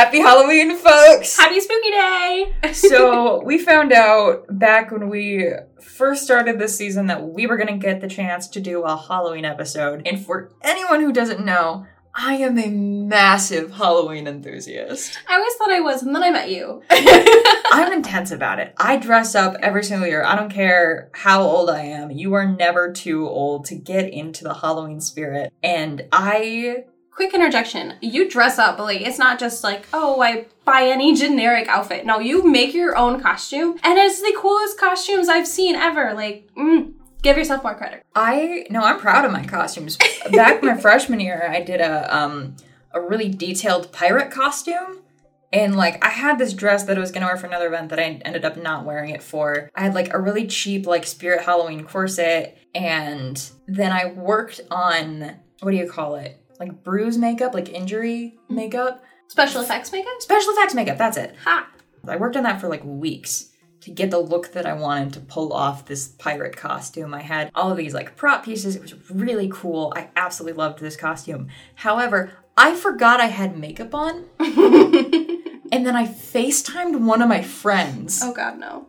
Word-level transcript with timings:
Happy 0.00 0.20
Halloween, 0.20 0.78
folks! 0.78 1.36
Happy 1.36 1.60
Spooky 1.60 1.90
Day! 1.90 2.54
so, 2.72 3.42
we 3.44 3.58
found 3.58 3.92
out 3.92 4.46
back 4.48 4.90
when 4.90 5.10
we 5.10 5.52
first 5.78 6.24
started 6.24 6.58
this 6.58 6.74
season 6.74 7.08
that 7.08 7.28
we 7.28 7.46
were 7.46 7.58
going 7.58 7.66
to 7.66 7.76
get 7.76 8.00
the 8.00 8.08
chance 8.08 8.48
to 8.48 8.62
do 8.62 8.82
a 8.82 8.96
Halloween 8.96 9.44
episode. 9.44 10.00
And 10.06 10.24
for 10.24 10.52
anyone 10.62 11.02
who 11.02 11.12
doesn't 11.12 11.44
know, 11.44 11.86
I 12.14 12.36
am 12.36 12.58
a 12.58 12.70
massive 12.70 13.72
Halloween 13.72 14.26
enthusiast. 14.26 15.18
I 15.28 15.34
always 15.34 15.54
thought 15.56 15.70
I 15.70 15.80
was, 15.80 16.02
and 16.02 16.14
then 16.14 16.22
I 16.22 16.30
met 16.30 16.50
you. 16.50 16.82
I'm 17.70 17.92
intense 17.92 18.30
about 18.30 18.58
it. 18.58 18.72
I 18.78 18.96
dress 18.96 19.34
up 19.34 19.54
every 19.60 19.84
single 19.84 20.08
year. 20.08 20.24
I 20.24 20.34
don't 20.34 20.50
care 20.50 21.10
how 21.12 21.42
old 21.42 21.68
I 21.68 21.82
am. 21.82 22.10
You 22.10 22.32
are 22.32 22.46
never 22.46 22.90
too 22.90 23.28
old 23.28 23.66
to 23.66 23.74
get 23.74 24.10
into 24.10 24.44
the 24.44 24.54
Halloween 24.54 25.02
spirit. 25.02 25.52
And 25.62 26.06
I 26.10 26.84
quick 27.10 27.34
interjection. 27.34 27.94
You 28.00 28.28
dress 28.28 28.58
up 28.58 28.78
like 28.78 29.00
it's 29.00 29.18
not 29.18 29.38
just 29.38 29.62
like 29.64 29.86
oh 29.92 30.20
i 30.20 30.46
buy 30.64 30.84
any 30.84 31.14
generic 31.14 31.68
outfit. 31.68 32.06
No 32.06 32.18
you 32.18 32.46
make 32.46 32.74
your 32.74 32.96
own 32.96 33.20
costume 33.20 33.78
and 33.82 33.98
it's 33.98 34.20
the 34.20 34.34
coolest 34.36 34.78
costumes 34.78 35.28
i've 35.28 35.46
seen 35.46 35.74
ever. 35.74 36.14
Like 36.14 36.48
mm, 36.56 36.92
give 37.22 37.36
yourself 37.36 37.62
more 37.62 37.74
credit. 37.74 38.02
I 38.14 38.66
no 38.70 38.82
i'm 38.82 38.98
proud 38.98 39.24
of 39.24 39.32
my 39.32 39.44
costumes. 39.44 39.98
Back 40.32 40.62
my 40.62 40.76
freshman 40.80 41.20
year 41.20 41.48
i 41.50 41.60
did 41.60 41.80
a 41.80 42.16
um 42.16 42.56
a 42.92 43.00
really 43.00 43.28
detailed 43.28 43.92
pirate 43.92 44.30
costume 44.30 45.00
and 45.52 45.76
like 45.76 46.04
I 46.04 46.10
had 46.10 46.38
this 46.38 46.52
dress 46.52 46.84
that 46.84 46.96
I 46.96 47.00
was 47.00 47.10
gonna 47.10 47.26
wear 47.26 47.36
for 47.36 47.46
another 47.46 47.66
event 47.66 47.88
that 47.90 47.98
I 47.98 48.20
ended 48.24 48.44
up 48.44 48.56
not 48.56 48.84
wearing 48.84 49.10
it 49.10 49.22
for. 49.22 49.70
I 49.74 49.82
had 49.82 49.94
like 49.94 50.14
a 50.14 50.20
really 50.20 50.46
cheap 50.46 50.86
like 50.86 51.06
spirit 51.06 51.42
Halloween 51.42 51.84
corset, 51.84 52.56
and 52.74 53.50
then 53.66 53.92
I 53.92 54.06
worked 54.06 54.60
on 54.70 55.36
what 55.60 55.72
do 55.72 55.76
you 55.76 55.90
call 55.90 56.14
it? 56.16 56.40
Like 56.60 56.84
bruise 56.84 57.18
makeup, 57.18 57.54
like 57.54 57.70
injury 57.70 58.38
makeup. 58.48 59.02
Special 59.28 59.62
effects 59.62 59.90
makeup? 59.90 60.20
Special 60.20 60.52
effects 60.52 60.74
makeup, 60.74 60.98
that's 60.98 61.16
it. 61.16 61.34
Ha! 61.44 61.68
I 62.06 62.16
worked 62.16 62.36
on 62.36 62.42
that 62.44 62.60
for 62.60 62.68
like 62.68 62.84
weeks 62.84 63.50
to 63.80 63.90
get 63.90 64.10
the 64.10 64.18
look 64.18 64.52
that 64.52 64.66
I 64.66 64.74
wanted 64.74 65.14
to 65.14 65.20
pull 65.20 65.52
off 65.52 65.86
this 65.86 66.08
pirate 66.08 66.56
costume. 66.56 67.14
I 67.14 67.22
had 67.22 67.50
all 67.54 67.70
of 67.70 67.78
these 67.78 67.94
like 67.94 68.14
prop 68.14 68.44
pieces. 68.44 68.76
It 68.76 68.82
was 68.82 69.10
really 69.10 69.48
cool. 69.52 69.92
I 69.96 70.10
absolutely 70.16 70.58
loved 70.58 70.80
this 70.80 70.96
costume. 70.96 71.48
However, 71.76 72.32
I 72.56 72.74
forgot 72.74 73.20
I 73.20 73.26
had 73.26 73.56
makeup 73.56 73.94
on. 73.94 74.26
and 74.38 75.86
then 75.86 75.96
I 75.96 76.06
FaceTimed 76.06 77.00
one 77.00 77.22
of 77.22 77.28
my 77.28 77.42
friends. 77.42 78.20
Oh 78.22 78.34
god, 78.34 78.58
no. 78.58 78.86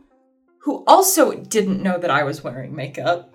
Who 0.63 0.83
also 0.85 1.33
didn't 1.33 1.81
know 1.81 1.97
that 1.97 2.11
I 2.11 2.23
was 2.23 2.43
wearing 2.43 2.75
makeup. 2.75 3.33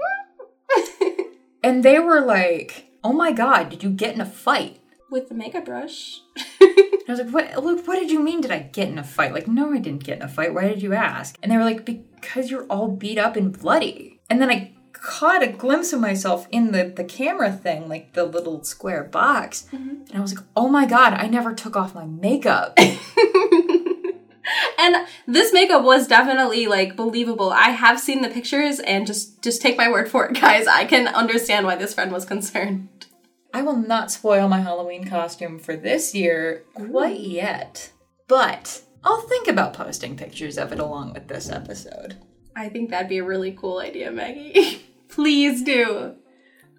and 1.62 1.82
they 1.82 1.98
were 1.98 2.20
like, 2.20 2.85
oh 3.06 3.12
my 3.12 3.30
god, 3.30 3.68
did 3.68 3.84
you 3.84 3.90
get 3.90 4.16
in 4.16 4.20
a 4.20 4.26
fight? 4.26 4.80
With 5.08 5.28
the 5.28 5.34
makeup 5.36 5.66
brush. 5.66 6.22
I 6.60 7.04
was 7.06 7.20
like, 7.20 7.30
what, 7.30 7.64
look, 7.64 7.86
what 7.86 8.00
did 8.00 8.10
you 8.10 8.18
mean 8.18 8.40
did 8.40 8.50
I 8.50 8.58
get 8.58 8.88
in 8.88 8.98
a 8.98 9.04
fight? 9.04 9.32
Like, 9.32 9.46
no, 9.46 9.72
I 9.72 9.78
didn't 9.78 10.02
get 10.02 10.16
in 10.16 10.24
a 10.24 10.28
fight. 10.28 10.52
Why 10.52 10.66
did 10.66 10.82
you 10.82 10.92
ask? 10.92 11.38
And 11.40 11.52
they 11.52 11.56
were 11.56 11.62
like, 11.62 11.84
because 11.84 12.50
you're 12.50 12.66
all 12.66 12.88
beat 12.88 13.16
up 13.16 13.36
and 13.36 13.56
bloody. 13.56 14.18
And 14.28 14.42
then 14.42 14.50
I 14.50 14.74
caught 14.92 15.44
a 15.44 15.46
glimpse 15.46 15.92
of 15.92 16.00
myself 16.00 16.48
in 16.50 16.72
the, 16.72 16.92
the 16.96 17.04
camera 17.04 17.52
thing, 17.52 17.88
like 17.88 18.14
the 18.14 18.24
little 18.24 18.64
square 18.64 19.04
box. 19.04 19.68
Mm-hmm. 19.72 19.88
And 19.88 20.14
I 20.16 20.20
was 20.20 20.34
like, 20.34 20.44
oh 20.56 20.66
my 20.66 20.84
god, 20.84 21.12
I 21.12 21.28
never 21.28 21.54
took 21.54 21.76
off 21.76 21.94
my 21.94 22.06
makeup. 22.06 22.76
and 24.78 25.06
this 25.26 25.52
makeup 25.52 25.82
was 25.82 26.06
definitely 26.06 26.66
like 26.66 26.96
believable. 26.96 27.50
I 27.50 27.70
have 27.70 28.00
seen 28.00 28.22
the 28.22 28.28
pictures 28.28 28.80
and 28.80 29.06
just 29.06 29.42
just 29.42 29.60
take 29.60 29.76
my 29.76 29.90
word 29.90 30.08
for 30.08 30.26
it, 30.26 30.40
guys. 30.40 30.66
I 30.66 30.84
can 30.84 31.08
understand 31.08 31.66
why 31.66 31.76
this 31.76 31.94
friend 31.94 32.12
was 32.12 32.24
concerned. 32.24 33.06
I 33.52 33.62
will 33.62 33.76
not 33.76 34.10
spoil 34.10 34.48
my 34.48 34.60
Halloween 34.60 35.06
costume 35.06 35.58
for 35.58 35.76
this 35.76 36.14
year 36.14 36.64
quite 36.74 37.20
yet. 37.20 37.92
But 38.28 38.82
I'll 39.04 39.22
think 39.22 39.48
about 39.48 39.72
posting 39.72 40.16
pictures 40.16 40.58
of 40.58 40.72
it 40.72 40.80
along 40.80 41.14
with 41.14 41.28
this 41.28 41.48
episode. 41.48 42.16
I 42.56 42.68
think 42.68 42.90
that'd 42.90 43.08
be 43.08 43.18
a 43.18 43.24
really 43.24 43.52
cool 43.52 43.78
idea, 43.78 44.10
Maggie. 44.10 44.82
Please 45.08 45.62
do. 45.62 46.16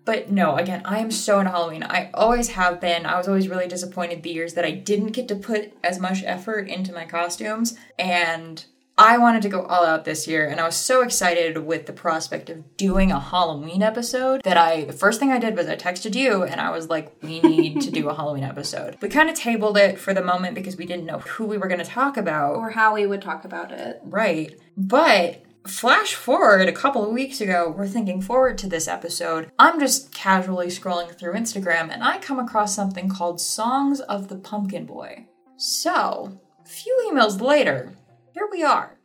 But 0.08 0.32
no, 0.32 0.56
again, 0.56 0.84
I 0.86 1.00
am 1.00 1.12
so 1.12 1.38
into 1.38 1.52
Halloween. 1.52 1.84
I 1.84 2.10
always 2.14 2.48
have 2.52 2.80
been. 2.80 3.06
I 3.06 3.18
was 3.18 3.28
always 3.28 3.50
really 3.50 3.68
disappointed 3.68 4.24
the 4.24 4.30
years 4.30 4.54
that 4.54 4.64
I 4.64 4.72
didn't 4.72 5.12
get 5.12 5.28
to 5.28 5.36
put 5.36 5.74
as 5.84 6.00
much 6.00 6.24
effort 6.24 6.70
into 6.70 6.94
my 6.94 7.04
costumes. 7.04 7.78
And 8.00 8.64
I 8.98 9.18
wanted 9.18 9.42
to 9.42 9.50
go 9.50 9.64
all 9.64 9.86
out 9.86 10.06
this 10.06 10.26
year, 10.26 10.48
and 10.48 10.62
I 10.62 10.66
was 10.66 10.78
so 10.78 11.02
excited 11.02 11.58
with 11.58 11.88
the 11.88 11.94
prospect 11.94 12.50
of 12.50 12.78
doing 12.78 13.12
a 13.12 13.20
Halloween 13.20 13.84
episode 13.84 14.44
that 14.46 14.56
I, 14.56 14.86
the 14.86 14.94
first 14.94 15.20
thing 15.20 15.34
I 15.34 15.40
did 15.40 15.58
was 15.58 15.68
I 15.68 15.76
texted 15.76 16.16
you, 16.16 16.42
and 16.44 16.62
I 16.62 16.70
was 16.70 16.88
like, 16.88 17.12
we 17.22 17.42
need 17.42 17.82
to 17.82 17.92
do 17.92 18.08
a 18.08 18.16
Halloween 18.16 18.46
episode. 18.46 18.96
We 19.02 19.10
kind 19.10 19.30
of 19.30 19.36
tabled 19.36 19.78
it 19.78 20.00
for 20.00 20.14
the 20.14 20.24
moment 20.24 20.56
because 20.56 20.78
we 20.78 20.86
didn't 20.86 21.06
know 21.06 21.20
who 21.20 21.46
we 21.46 21.58
were 21.58 21.68
going 21.68 21.84
to 21.84 21.86
talk 21.86 22.16
about 22.16 22.56
or 22.56 22.70
how 22.70 22.96
we 22.96 23.06
would 23.06 23.22
talk 23.22 23.44
about 23.44 23.74
it. 23.74 24.00
Right. 24.06 24.58
But 24.78 25.44
Flash 25.68 26.16
forward 26.16 26.70
a 26.70 26.74
couple 26.74 27.06
of 27.06 27.14
weeks 27.14 27.42
ago, 27.42 27.74
we're 27.76 27.88
thinking 27.88 28.22
forward 28.22 28.58
to 28.58 28.70
this 28.70 28.88
episode. 28.88 29.52
I'm 29.60 29.80
just 29.82 30.14
casually 30.14 30.68
scrolling 30.68 31.14
through 31.14 31.34
Instagram 31.34 31.92
and 31.92 32.02
I 32.04 32.20
come 32.20 32.40
across 32.40 32.74
something 32.74 33.10
called 33.10 33.42
Songs 33.42 34.00
of 34.00 34.30
the 34.30 34.38
Pumpkin 34.38 34.86
Boy. 34.86 35.28
So, 35.58 36.40
a 36.64 36.68
few 36.68 37.12
emails 37.12 37.42
later, 37.42 37.94
here 38.34 38.48
we 38.50 38.64
are. 38.64 38.98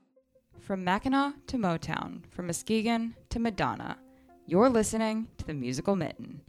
From 0.60 0.84
Mackinac 0.84 1.34
to 1.48 1.56
Motown, 1.58 2.22
from 2.30 2.46
Muskegon 2.46 3.16
to 3.30 3.40
Madonna, 3.40 3.98
you're 4.46 4.70
listening 4.70 5.26
to 5.38 5.46
the 5.46 5.54
Musical 5.54 5.96
Mitten. 5.96 6.42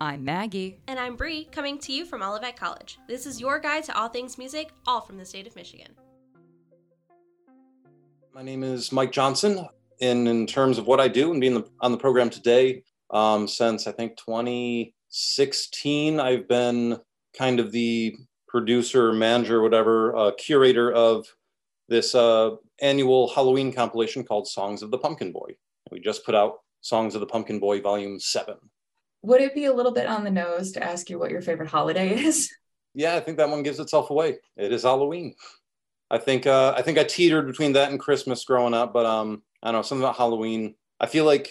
I'm 0.00 0.24
Maggie. 0.24 0.80
And 0.88 0.98
I'm 0.98 1.14
Bree, 1.14 1.44
coming 1.44 1.76
to 1.80 1.92
you 1.92 2.06
from 2.06 2.22
Olivet 2.22 2.56
College. 2.56 2.98
This 3.06 3.26
is 3.26 3.40
your 3.40 3.58
guide 3.58 3.84
to 3.84 3.98
all 3.98 4.08
things 4.08 4.38
music, 4.38 4.70
all 4.86 5.02
from 5.02 5.18
the 5.18 5.24
state 5.26 5.46
of 5.46 5.56
Michigan. 5.56 5.94
My 8.38 8.44
name 8.44 8.62
is 8.62 8.92
Mike 8.92 9.10
Johnson. 9.10 9.66
In, 9.98 10.28
in 10.28 10.46
terms 10.46 10.78
of 10.78 10.86
what 10.86 11.00
I 11.00 11.08
do 11.08 11.32
and 11.32 11.40
being 11.40 11.54
the, 11.54 11.68
on 11.80 11.90
the 11.90 11.98
program 11.98 12.30
today, 12.30 12.84
um, 13.10 13.48
since 13.48 13.88
I 13.88 13.90
think 13.90 14.16
2016, 14.16 16.20
I've 16.20 16.46
been 16.46 17.00
kind 17.36 17.58
of 17.58 17.72
the 17.72 18.14
producer, 18.46 19.12
manager, 19.12 19.60
whatever, 19.60 20.14
uh, 20.14 20.30
curator 20.38 20.92
of 20.92 21.26
this 21.88 22.14
uh, 22.14 22.50
annual 22.80 23.26
Halloween 23.26 23.72
compilation 23.72 24.22
called 24.22 24.46
Songs 24.46 24.84
of 24.84 24.92
the 24.92 24.98
Pumpkin 24.98 25.32
Boy. 25.32 25.56
We 25.90 25.98
just 25.98 26.24
put 26.24 26.36
out 26.36 26.58
Songs 26.80 27.16
of 27.16 27.20
the 27.20 27.26
Pumpkin 27.26 27.58
Boy 27.58 27.80
Volume 27.80 28.20
7. 28.20 28.54
Would 29.22 29.40
it 29.40 29.52
be 29.52 29.64
a 29.64 29.74
little 29.74 29.90
bit 29.90 30.06
on 30.06 30.22
the 30.22 30.30
nose 30.30 30.70
to 30.72 30.84
ask 30.84 31.10
you 31.10 31.18
what 31.18 31.32
your 31.32 31.42
favorite 31.42 31.70
holiday 31.70 32.14
is? 32.16 32.54
Yeah, 32.94 33.16
I 33.16 33.20
think 33.20 33.36
that 33.38 33.50
one 33.50 33.64
gives 33.64 33.80
itself 33.80 34.10
away. 34.10 34.36
It 34.56 34.72
is 34.72 34.84
Halloween. 34.84 35.34
I 36.10 36.18
think 36.18 36.46
uh, 36.46 36.74
I 36.76 36.82
think 36.82 36.98
I 36.98 37.04
teetered 37.04 37.46
between 37.46 37.72
that 37.74 37.90
and 37.90 38.00
Christmas 38.00 38.44
growing 38.44 38.74
up, 38.74 38.92
but 38.92 39.06
um, 39.06 39.42
I 39.62 39.68
don't 39.68 39.78
know 39.78 39.82
something 39.82 40.04
about 40.04 40.16
Halloween. 40.16 40.74
I 41.00 41.06
feel 41.06 41.24
like 41.24 41.50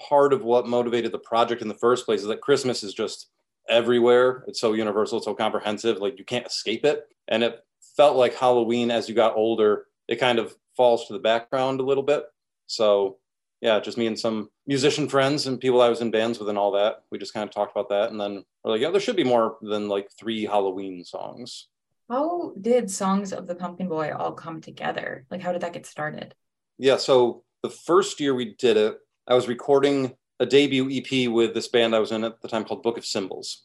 part 0.00 0.32
of 0.32 0.42
what 0.42 0.66
motivated 0.66 1.12
the 1.12 1.18
project 1.18 1.62
in 1.62 1.68
the 1.68 1.74
first 1.74 2.04
place 2.04 2.20
is 2.20 2.26
that 2.26 2.40
Christmas 2.40 2.82
is 2.82 2.94
just 2.94 3.28
everywhere. 3.68 4.44
It's 4.48 4.60
so 4.60 4.72
universal, 4.72 5.18
it's 5.18 5.26
so 5.26 5.34
comprehensive, 5.34 5.98
like 5.98 6.18
you 6.18 6.24
can't 6.24 6.46
escape 6.46 6.84
it. 6.84 7.06
And 7.28 7.44
it 7.44 7.64
felt 7.96 8.16
like 8.16 8.34
Halloween 8.34 8.90
as 8.90 9.08
you 9.08 9.14
got 9.14 9.36
older, 9.36 9.86
it 10.08 10.16
kind 10.16 10.38
of 10.38 10.56
falls 10.76 11.06
to 11.06 11.12
the 11.12 11.18
background 11.18 11.80
a 11.80 11.84
little 11.84 12.02
bit. 12.02 12.24
So 12.66 13.18
yeah, 13.60 13.78
just 13.78 13.96
me 13.96 14.08
and 14.08 14.18
some 14.18 14.50
musician 14.66 15.08
friends 15.08 15.46
and 15.46 15.60
people 15.60 15.80
I 15.80 15.88
was 15.88 16.00
in 16.00 16.10
bands 16.10 16.38
with 16.38 16.48
and 16.48 16.58
all 16.58 16.72
that. 16.72 17.04
We 17.10 17.18
just 17.18 17.32
kind 17.32 17.48
of 17.48 17.54
talked 17.54 17.70
about 17.70 17.88
that, 17.90 18.10
and 18.10 18.20
then 18.20 18.44
we're 18.64 18.72
like, 18.72 18.80
yeah, 18.80 18.90
there 18.90 19.00
should 19.00 19.16
be 19.16 19.24
more 19.24 19.56
than 19.62 19.88
like 19.88 20.08
three 20.18 20.44
Halloween 20.44 21.04
songs. 21.04 21.68
How 22.08 22.52
did 22.60 22.90
Songs 22.90 23.32
of 23.32 23.46
the 23.46 23.54
Pumpkin 23.54 23.88
Boy 23.88 24.12
all 24.14 24.32
come 24.32 24.60
together? 24.60 25.24
Like, 25.30 25.40
how 25.40 25.52
did 25.52 25.62
that 25.62 25.72
get 25.72 25.86
started? 25.86 26.34
Yeah, 26.78 26.96
so 26.96 27.44
the 27.62 27.70
first 27.70 28.20
year 28.20 28.34
we 28.34 28.54
did 28.54 28.76
it, 28.76 28.98
I 29.26 29.34
was 29.34 29.48
recording 29.48 30.14
a 30.40 30.46
debut 30.46 30.90
EP 30.90 31.30
with 31.30 31.54
this 31.54 31.68
band 31.68 31.94
I 31.94 32.00
was 32.00 32.12
in 32.12 32.24
at 32.24 32.40
the 32.42 32.48
time 32.48 32.64
called 32.64 32.82
Book 32.82 32.98
of 32.98 33.06
Symbols. 33.06 33.62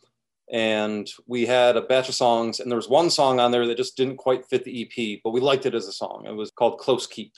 And 0.51 1.10
we 1.25 1.45
had 1.45 1.75
a 1.75 1.81
batch 1.81 2.07
of 2.07 2.16
songs, 2.16 2.60
and 2.60 2.72
there 2.72 2.78
was 2.78 2.88
one 2.88 3.10
song 3.10 3.39
on 3.39 3.51
there 3.51 3.68
that 3.68 3.75
just 3.75 3.98
didn't 3.98 4.18
quite 4.18 4.45
fit 4.45 4.63
the 4.63 4.83
EP, 4.83 5.19
but 5.24 5.31
we 5.31 5.42
liked 5.42 5.66
it 5.66 5.75
as 5.75 5.88
a 5.88 5.92
song. 5.92 6.25
It 6.25 6.31
was 6.31 6.51
called 6.51 6.80
Close 6.80 7.06
Keep. 7.07 7.33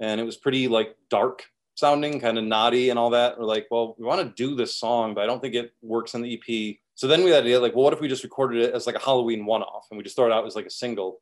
And 0.00 0.20
it 0.20 0.24
was 0.24 0.36
pretty 0.36 0.68
like 0.68 0.94
dark 1.10 1.44
sounding, 1.74 2.20
kind 2.20 2.38
of 2.38 2.44
naughty 2.44 2.90
and 2.90 2.98
all 2.98 3.10
that. 3.10 3.38
We're 3.38 3.44
like, 3.44 3.66
well, 3.70 3.96
we 3.98 4.04
want 4.04 4.20
to 4.20 4.34
do 4.42 4.54
this 4.54 4.76
song, 4.76 5.14
but 5.14 5.24
I 5.24 5.26
don't 5.26 5.40
think 5.40 5.54
it 5.54 5.72
works 5.82 6.14
in 6.14 6.22
the 6.22 6.34
EP. 6.34 6.76
So 6.98 7.06
then 7.06 7.22
we 7.22 7.30
had 7.30 7.44
the 7.44 7.50
idea, 7.50 7.60
like, 7.60 7.76
well, 7.76 7.84
what 7.84 7.92
if 7.92 8.00
we 8.00 8.08
just 8.08 8.24
recorded 8.24 8.60
it 8.60 8.74
as 8.74 8.84
like 8.84 8.96
a 8.96 8.98
Halloween 9.00 9.46
one-off 9.46 9.86
and 9.88 9.96
we 9.96 10.02
just 10.02 10.16
throw 10.16 10.26
it 10.26 10.32
out 10.32 10.44
as 10.44 10.56
like 10.56 10.66
a 10.66 10.70
single? 10.70 11.20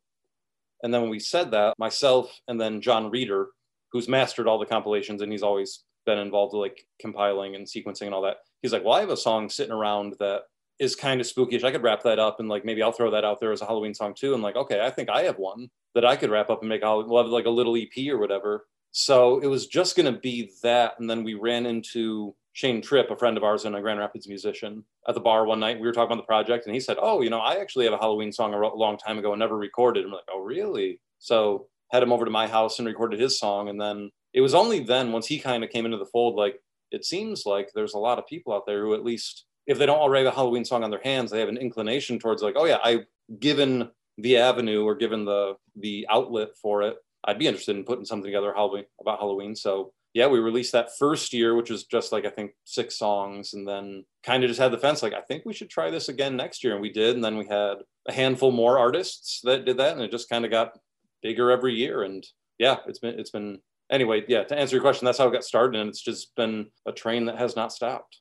And 0.81 0.91
then 0.91 1.01
when 1.01 1.11
we 1.11 1.19
said 1.19 1.51
that, 1.51 1.75
myself 1.77 2.35
and 2.47 2.59
then 2.59 2.81
John 2.81 3.11
Reeder, 3.11 3.49
who's 3.91 4.07
mastered 4.07 4.47
all 4.47 4.57
the 4.57 4.65
compilations 4.65 5.21
and 5.21 5.31
he's 5.31 5.43
always 5.43 5.83
been 6.07 6.17
involved 6.17 6.55
with 6.55 6.61
like 6.61 6.83
compiling 6.99 7.53
and 7.53 7.67
sequencing 7.67 8.07
and 8.07 8.15
all 8.15 8.23
that, 8.23 8.37
he's 8.63 8.73
like, 8.73 8.83
well, 8.83 8.95
I 8.95 9.01
have 9.01 9.11
a 9.11 9.17
song 9.17 9.51
sitting 9.51 9.71
around 9.71 10.15
that 10.19 10.45
is 10.79 10.95
kind 10.95 11.21
of 11.21 11.27
spooky. 11.27 11.63
I 11.63 11.69
could 11.69 11.83
wrap 11.83 12.01
that 12.05 12.17
up 12.17 12.39
and 12.39 12.49
like 12.49 12.65
maybe 12.65 12.81
I'll 12.81 12.91
throw 12.91 13.11
that 13.11 13.23
out 13.23 13.39
there 13.39 13.51
as 13.51 13.61
a 13.61 13.67
Halloween 13.67 13.93
song 13.93 14.15
too. 14.15 14.33
And 14.33 14.41
like, 14.41 14.55
okay, 14.55 14.83
I 14.83 14.89
think 14.89 15.09
I 15.09 15.21
have 15.25 15.37
one 15.37 15.69
that 15.93 16.05
I 16.05 16.15
could 16.15 16.31
wrap 16.31 16.49
up 16.49 16.61
and 16.61 16.69
make 16.69 16.81
a 16.81 17.03
we'll 17.03 17.21
have 17.21 17.31
like 17.31 17.45
a 17.45 17.51
little 17.51 17.77
EP 17.77 18.09
or 18.09 18.17
whatever. 18.17 18.65
So 18.93 19.37
it 19.41 19.47
was 19.47 19.67
just 19.67 19.95
gonna 19.95 20.17
be 20.17 20.53
that, 20.63 20.93
and 20.99 21.07
then 21.07 21.23
we 21.23 21.35
ran 21.35 21.67
into 21.67 22.33
Shane 22.57 22.81
Tripp, 22.81 23.11
a 23.11 23.15
friend 23.15 23.37
of 23.37 23.43
ours 23.43 23.65
and 23.65 23.75
a 23.75 23.81
Grand 23.81 23.99
Rapids 23.99 24.27
musician, 24.27 24.83
at 25.07 25.13
the 25.13 25.21
bar 25.21 25.45
one 25.45 25.59
night. 25.59 25.79
We 25.79 25.85
were 25.85 25.93
talking 25.93 26.11
about 26.11 26.23
the 26.23 26.25
project, 26.25 26.65
and 26.65 26.73
he 26.73 26.81
said, 26.81 26.97
"Oh, 26.99 27.21
you 27.21 27.29
know, 27.29 27.37
I 27.37 27.57
actually 27.57 27.85
have 27.85 27.93
a 27.93 27.99
Halloween 27.99 28.31
song 28.31 28.51
I 28.51 28.57
wrote 28.57 28.73
a 28.73 28.77
long 28.77 28.97
time 28.97 29.19
ago 29.19 29.31
and 29.31 29.39
never 29.39 29.55
recorded." 29.55 30.03
And 30.03 30.11
I'm 30.11 30.15
like, 30.15 30.27
"Oh, 30.33 30.39
really?" 30.39 30.99
So 31.19 31.67
had 31.91 32.01
him 32.01 32.11
over 32.11 32.25
to 32.25 32.31
my 32.31 32.47
house 32.47 32.79
and 32.79 32.87
recorded 32.87 33.19
his 33.19 33.37
song, 33.37 33.69
and 33.69 33.79
then 33.79 34.09
it 34.33 34.41
was 34.41 34.55
only 34.55 34.79
then 34.79 35.11
once 35.11 35.27
he 35.27 35.37
kind 35.37 35.63
of 35.63 35.69
came 35.69 35.85
into 35.85 35.99
the 35.99 36.07
fold, 36.07 36.33
like 36.35 36.59
it 36.89 37.05
seems 37.05 37.45
like 37.45 37.69
there's 37.75 37.93
a 37.93 37.99
lot 37.99 38.17
of 38.17 38.25
people 38.25 38.53
out 38.53 38.65
there 38.65 38.81
who 38.81 38.95
at 38.95 39.05
least 39.05 39.45
if 39.67 39.77
they 39.77 39.85
don't 39.85 39.99
already 39.99 40.25
have 40.25 40.33
a 40.33 40.35
Halloween 40.35 40.65
song 40.65 40.83
on 40.83 40.89
their 40.89 41.01
hands, 41.03 41.29
they 41.29 41.39
have 41.39 41.49
an 41.49 41.57
inclination 41.57 42.17
towards 42.17 42.41
like, 42.41 42.55
oh 42.57 42.65
yeah, 42.65 42.79
I 42.83 43.05
given 43.39 43.91
the 44.17 44.37
avenue 44.37 44.83
or 44.83 44.95
given 44.95 45.25
the 45.25 45.57
the 45.75 46.07
outlet 46.09 46.57
for 46.59 46.81
it, 46.81 46.97
I'd 47.23 47.37
be 47.37 47.45
interested 47.45 47.75
in 47.75 47.83
putting 47.83 48.05
something 48.05 48.25
together 48.25 48.51
Halloween 48.51 48.85
about 48.99 49.19
Halloween. 49.19 49.55
So 49.55 49.93
yeah, 50.17 50.25
we 50.25 50.39
released 50.39 50.71
that 50.71 50.97
first 50.97 51.31
year, 51.31 51.53
which 51.53 51.69
was 51.69 51.83
just 51.83 52.11
like 52.11 52.25
I 52.25 52.31
think 52.31 52.53
six 52.63 52.95
songs, 52.95 53.53
and 53.53 53.67
then 53.67 54.03
kind 54.23 54.43
of 54.43 54.47
just 54.47 54.59
had 54.59 54.71
the 54.71 54.77
fence 54.79 55.03
like 55.03 55.13
I 55.13 55.21
think 55.21 55.45
we 55.45 55.53
should 55.53 55.69
try 55.69 55.91
this 55.91 56.09
again 56.09 56.35
next 56.35 56.63
year, 56.63 56.73
and 56.73 56.81
we 56.81 56.91
did. 56.91 57.13
And 57.13 57.23
then 57.23 57.37
we 57.37 57.45
had 57.45 57.75
a 58.07 58.11
handful 58.11 58.51
more 58.51 58.79
artists 58.79 59.41
that 59.43 59.65
did 59.65 59.77
that, 59.77 59.93
and 59.93 60.01
it 60.01 60.09
just 60.09 60.27
kind 60.27 60.43
of 60.43 60.49
got 60.49 60.75
bigger 61.21 61.51
every 61.51 61.75
year. 61.75 62.01
And 62.01 62.25
yeah, 62.57 62.77
it's 62.87 62.97
been 62.97 63.19
it's 63.19 63.29
been 63.29 63.59
anyway. 63.91 64.25
Yeah, 64.27 64.43
to 64.45 64.57
answer 64.57 64.75
your 64.75 64.81
question, 64.81 65.05
that's 65.05 65.19
how 65.19 65.27
it 65.27 65.33
got 65.33 65.43
started, 65.43 65.79
and 65.79 65.87
it's 65.87 66.01
just 66.01 66.35
been 66.35 66.71
a 66.87 66.91
train 66.91 67.25
that 67.25 67.37
has 67.37 67.55
not 67.55 67.71
stopped. 67.71 68.17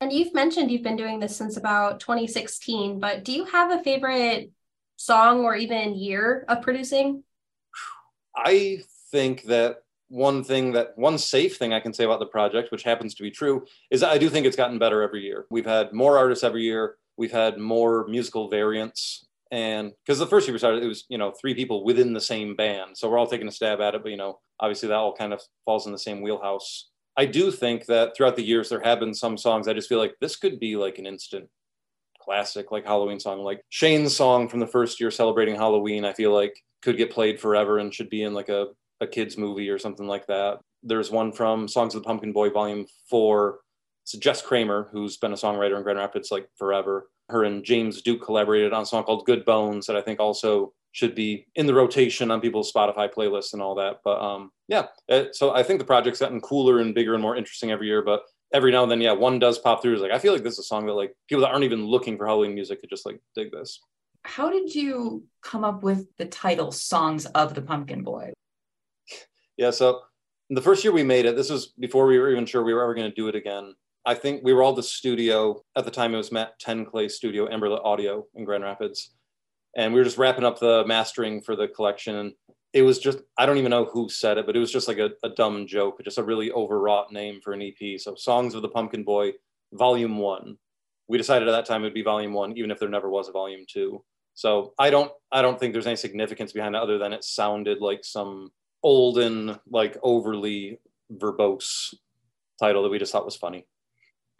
And 0.00 0.12
you've 0.12 0.32
mentioned 0.32 0.70
you've 0.70 0.84
been 0.84 0.94
doing 0.94 1.18
this 1.18 1.36
since 1.36 1.56
about 1.56 1.98
2016, 1.98 3.00
but 3.00 3.24
do 3.24 3.32
you 3.32 3.44
have 3.46 3.72
a 3.72 3.82
favorite 3.82 4.52
song 4.94 5.40
or 5.40 5.56
even 5.56 5.96
year 5.96 6.44
of 6.46 6.62
producing? 6.62 7.24
I 8.36 8.82
think 9.10 9.42
that 9.46 9.78
one 10.10 10.42
thing 10.44 10.72
that 10.72 10.92
one 10.96 11.16
safe 11.16 11.56
thing 11.56 11.72
I 11.72 11.80
can 11.80 11.94
say 11.94 12.04
about 12.04 12.18
the 12.18 12.26
project, 12.26 12.70
which 12.72 12.82
happens 12.82 13.14
to 13.14 13.22
be 13.22 13.30
true, 13.30 13.64
is 13.90 14.02
I 14.02 14.18
do 14.18 14.28
think 14.28 14.44
it's 14.44 14.56
gotten 14.56 14.78
better 14.78 15.02
every 15.02 15.22
year. 15.22 15.46
We've 15.50 15.64
had 15.64 15.92
more 15.92 16.18
artists 16.18 16.44
every 16.44 16.62
year. 16.62 16.96
We've 17.16 17.32
had 17.32 17.58
more 17.58 18.06
musical 18.08 18.48
variants. 18.48 19.26
And 19.52 19.92
because 20.04 20.18
the 20.18 20.26
first 20.26 20.46
year 20.46 20.52
we 20.52 20.58
started, 20.58 20.82
it 20.82 20.88
was, 20.88 21.04
you 21.08 21.18
know, 21.18 21.32
three 21.32 21.54
people 21.54 21.84
within 21.84 22.12
the 22.12 22.20
same 22.20 22.56
band. 22.56 22.96
So 22.96 23.08
we're 23.08 23.18
all 23.18 23.26
taking 23.26 23.48
a 23.48 23.52
stab 23.52 23.80
at 23.80 23.94
it, 23.94 24.02
but, 24.02 24.10
you 24.10 24.16
know, 24.16 24.40
obviously 24.58 24.88
that 24.88 24.96
all 24.96 25.14
kind 25.14 25.32
of 25.32 25.40
falls 25.64 25.86
in 25.86 25.92
the 25.92 25.98
same 25.98 26.22
wheelhouse. 26.22 26.88
I 27.16 27.26
do 27.26 27.50
think 27.50 27.86
that 27.86 28.16
throughout 28.16 28.36
the 28.36 28.44
years 28.44 28.68
there 28.68 28.80
have 28.80 29.00
been 29.00 29.14
some 29.14 29.36
songs 29.36 29.68
I 29.68 29.74
just 29.74 29.88
feel 29.88 29.98
like 29.98 30.14
this 30.20 30.36
could 30.36 30.60
be 30.60 30.76
like 30.76 30.98
an 30.98 31.06
instant 31.06 31.48
classic, 32.20 32.70
like 32.70 32.84
Halloween 32.84 33.20
song, 33.20 33.40
like 33.40 33.62
Shane's 33.68 34.14
song 34.14 34.48
from 34.48 34.60
the 34.60 34.66
first 34.66 35.00
year 35.00 35.10
celebrating 35.10 35.56
Halloween. 35.56 36.04
I 36.04 36.12
feel 36.12 36.32
like 36.32 36.54
could 36.82 36.96
get 36.96 37.10
played 37.10 37.40
forever 37.40 37.78
and 37.78 37.92
should 37.92 38.10
be 38.10 38.22
in 38.22 38.34
like 38.34 38.48
a, 38.48 38.68
a 39.00 39.06
kids 39.06 39.36
movie 39.36 39.68
or 39.68 39.78
something 39.78 40.06
like 40.06 40.26
that. 40.26 40.60
There's 40.82 41.10
one 41.10 41.32
from 41.32 41.68
Songs 41.68 41.94
of 41.94 42.02
the 42.02 42.06
Pumpkin 42.06 42.32
Boy 42.32 42.50
Volume 42.50 42.86
Four. 43.08 43.60
It's 44.02 44.12
Jess 44.12 44.42
Kramer, 44.42 44.88
who's 44.92 45.16
been 45.16 45.32
a 45.32 45.36
songwriter 45.36 45.76
in 45.76 45.82
Grand 45.82 45.98
Rapids 45.98 46.30
like 46.30 46.48
forever. 46.56 47.10
Her 47.28 47.44
and 47.44 47.64
James 47.64 48.02
Duke 48.02 48.22
collaborated 48.22 48.72
on 48.72 48.82
a 48.82 48.86
song 48.86 49.04
called 49.04 49.26
Good 49.26 49.44
Bones 49.44 49.86
that 49.86 49.96
I 49.96 50.00
think 50.00 50.20
also 50.20 50.72
should 50.92 51.14
be 51.14 51.46
in 51.54 51.66
the 51.66 51.74
rotation 51.74 52.30
on 52.30 52.40
people's 52.40 52.72
Spotify 52.72 53.12
playlists 53.12 53.52
and 53.52 53.62
all 53.62 53.76
that. 53.76 54.00
But 54.04 54.20
um, 54.20 54.50
yeah, 54.68 54.86
it, 55.08 55.36
so 55.36 55.54
I 55.54 55.62
think 55.62 55.78
the 55.78 55.84
project's 55.84 56.20
gotten 56.20 56.40
cooler 56.40 56.80
and 56.80 56.94
bigger 56.94 57.14
and 57.14 57.22
more 57.22 57.36
interesting 57.36 57.70
every 57.70 57.86
year. 57.86 58.02
But 58.02 58.22
every 58.52 58.72
now 58.72 58.82
and 58.82 58.90
then, 58.90 59.00
yeah, 59.00 59.12
one 59.12 59.38
does 59.38 59.58
pop 59.58 59.82
through. 59.82 59.92
It's 59.92 60.02
like 60.02 60.10
I 60.10 60.18
feel 60.18 60.32
like 60.32 60.42
this 60.42 60.54
is 60.54 60.60
a 60.60 60.64
song 60.64 60.86
that 60.86 60.94
like 60.94 61.14
people 61.28 61.42
that 61.42 61.50
aren't 61.50 61.64
even 61.64 61.84
looking 61.84 62.16
for 62.16 62.26
Halloween 62.26 62.54
music 62.54 62.80
could 62.80 62.90
just 62.90 63.06
like 63.06 63.20
dig 63.34 63.52
this. 63.52 63.80
How 64.24 64.50
did 64.50 64.74
you 64.74 65.24
come 65.42 65.64
up 65.64 65.82
with 65.82 66.06
the 66.18 66.26
title 66.26 66.72
"Songs 66.72 67.26
of 67.26 67.54
the 67.54 67.62
Pumpkin 67.62 68.02
Boy"? 68.02 68.32
Yeah, 69.60 69.70
so 69.70 70.00
the 70.48 70.60
first 70.62 70.82
year 70.82 70.92
we 70.92 71.04
made 71.04 71.26
it, 71.26 71.36
this 71.36 71.50
was 71.50 71.68
before 71.78 72.06
we 72.06 72.18
were 72.18 72.30
even 72.30 72.46
sure 72.46 72.64
we 72.64 72.74
were 72.74 72.82
ever 72.82 72.94
going 72.94 73.08
to 73.08 73.14
do 73.14 73.28
it 73.28 73.36
again. 73.36 73.74
I 74.04 74.14
think 74.14 74.42
we 74.42 74.52
were 74.52 74.64
all 74.64 74.72
the 74.72 74.82
studio 74.82 75.62
at 75.76 75.84
the 75.84 75.90
time. 75.92 76.14
It 76.14 76.16
was 76.16 76.32
Matt 76.32 76.58
Ten 76.58 76.84
Clay 76.84 77.06
Studio, 77.08 77.46
Amberlit 77.46 77.84
Audio 77.84 78.26
in 78.34 78.44
Grand 78.44 78.64
Rapids 78.64 79.10
and 79.76 79.92
we 79.92 80.00
were 80.00 80.04
just 80.04 80.18
wrapping 80.18 80.44
up 80.44 80.58
the 80.58 80.84
mastering 80.86 81.40
for 81.40 81.56
the 81.56 81.68
collection 81.68 82.32
it 82.72 82.82
was 82.82 82.98
just 82.98 83.18
i 83.38 83.46
don't 83.46 83.58
even 83.58 83.70
know 83.70 83.84
who 83.84 84.08
said 84.08 84.38
it 84.38 84.46
but 84.46 84.56
it 84.56 84.60
was 84.60 84.72
just 84.72 84.88
like 84.88 84.98
a, 84.98 85.10
a 85.22 85.30
dumb 85.30 85.66
joke 85.66 86.00
just 86.04 86.18
a 86.18 86.22
really 86.22 86.50
overwrought 86.52 87.12
name 87.12 87.40
for 87.42 87.52
an 87.52 87.62
ep 87.62 87.98
so 87.98 88.14
songs 88.14 88.54
of 88.54 88.62
the 88.62 88.68
pumpkin 88.68 89.04
boy 89.04 89.32
volume 89.72 90.18
one 90.18 90.56
we 91.08 91.18
decided 91.18 91.48
at 91.48 91.52
that 91.52 91.66
time 91.66 91.82
it 91.82 91.86
would 91.86 91.94
be 91.94 92.02
volume 92.02 92.32
one 92.32 92.56
even 92.56 92.70
if 92.70 92.78
there 92.78 92.88
never 92.88 93.10
was 93.10 93.28
a 93.28 93.32
volume 93.32 93.64
two 93.68 94.02
so 94.34 94.72
i 94.78 94.90
don't 94.90 95.12
i 95.32 95.42
don't 95.42 95.58
think 95.58 95.72
there's 95.72 95.86
any 95.86 95.96
significance 95.96 96.52
behind 96.52 96.74
it 96.74 96.82
other 96.82 96.98
than 96.98 97.12
it 97.12 97.24
sounded 97.24 97.80
like 97.80 98.04
some 98.04 98.50
olden 98.82 99.58
like 99.68 99.96
overly 100.02 100.78
verbose 101.12 101.94
title 102.58 102.82
that 102.82 102.88
we 102.90 102.98
just 102.98 103.12
thought 103.12 103.24
was 103.24 103.36
funny 103.36 103.66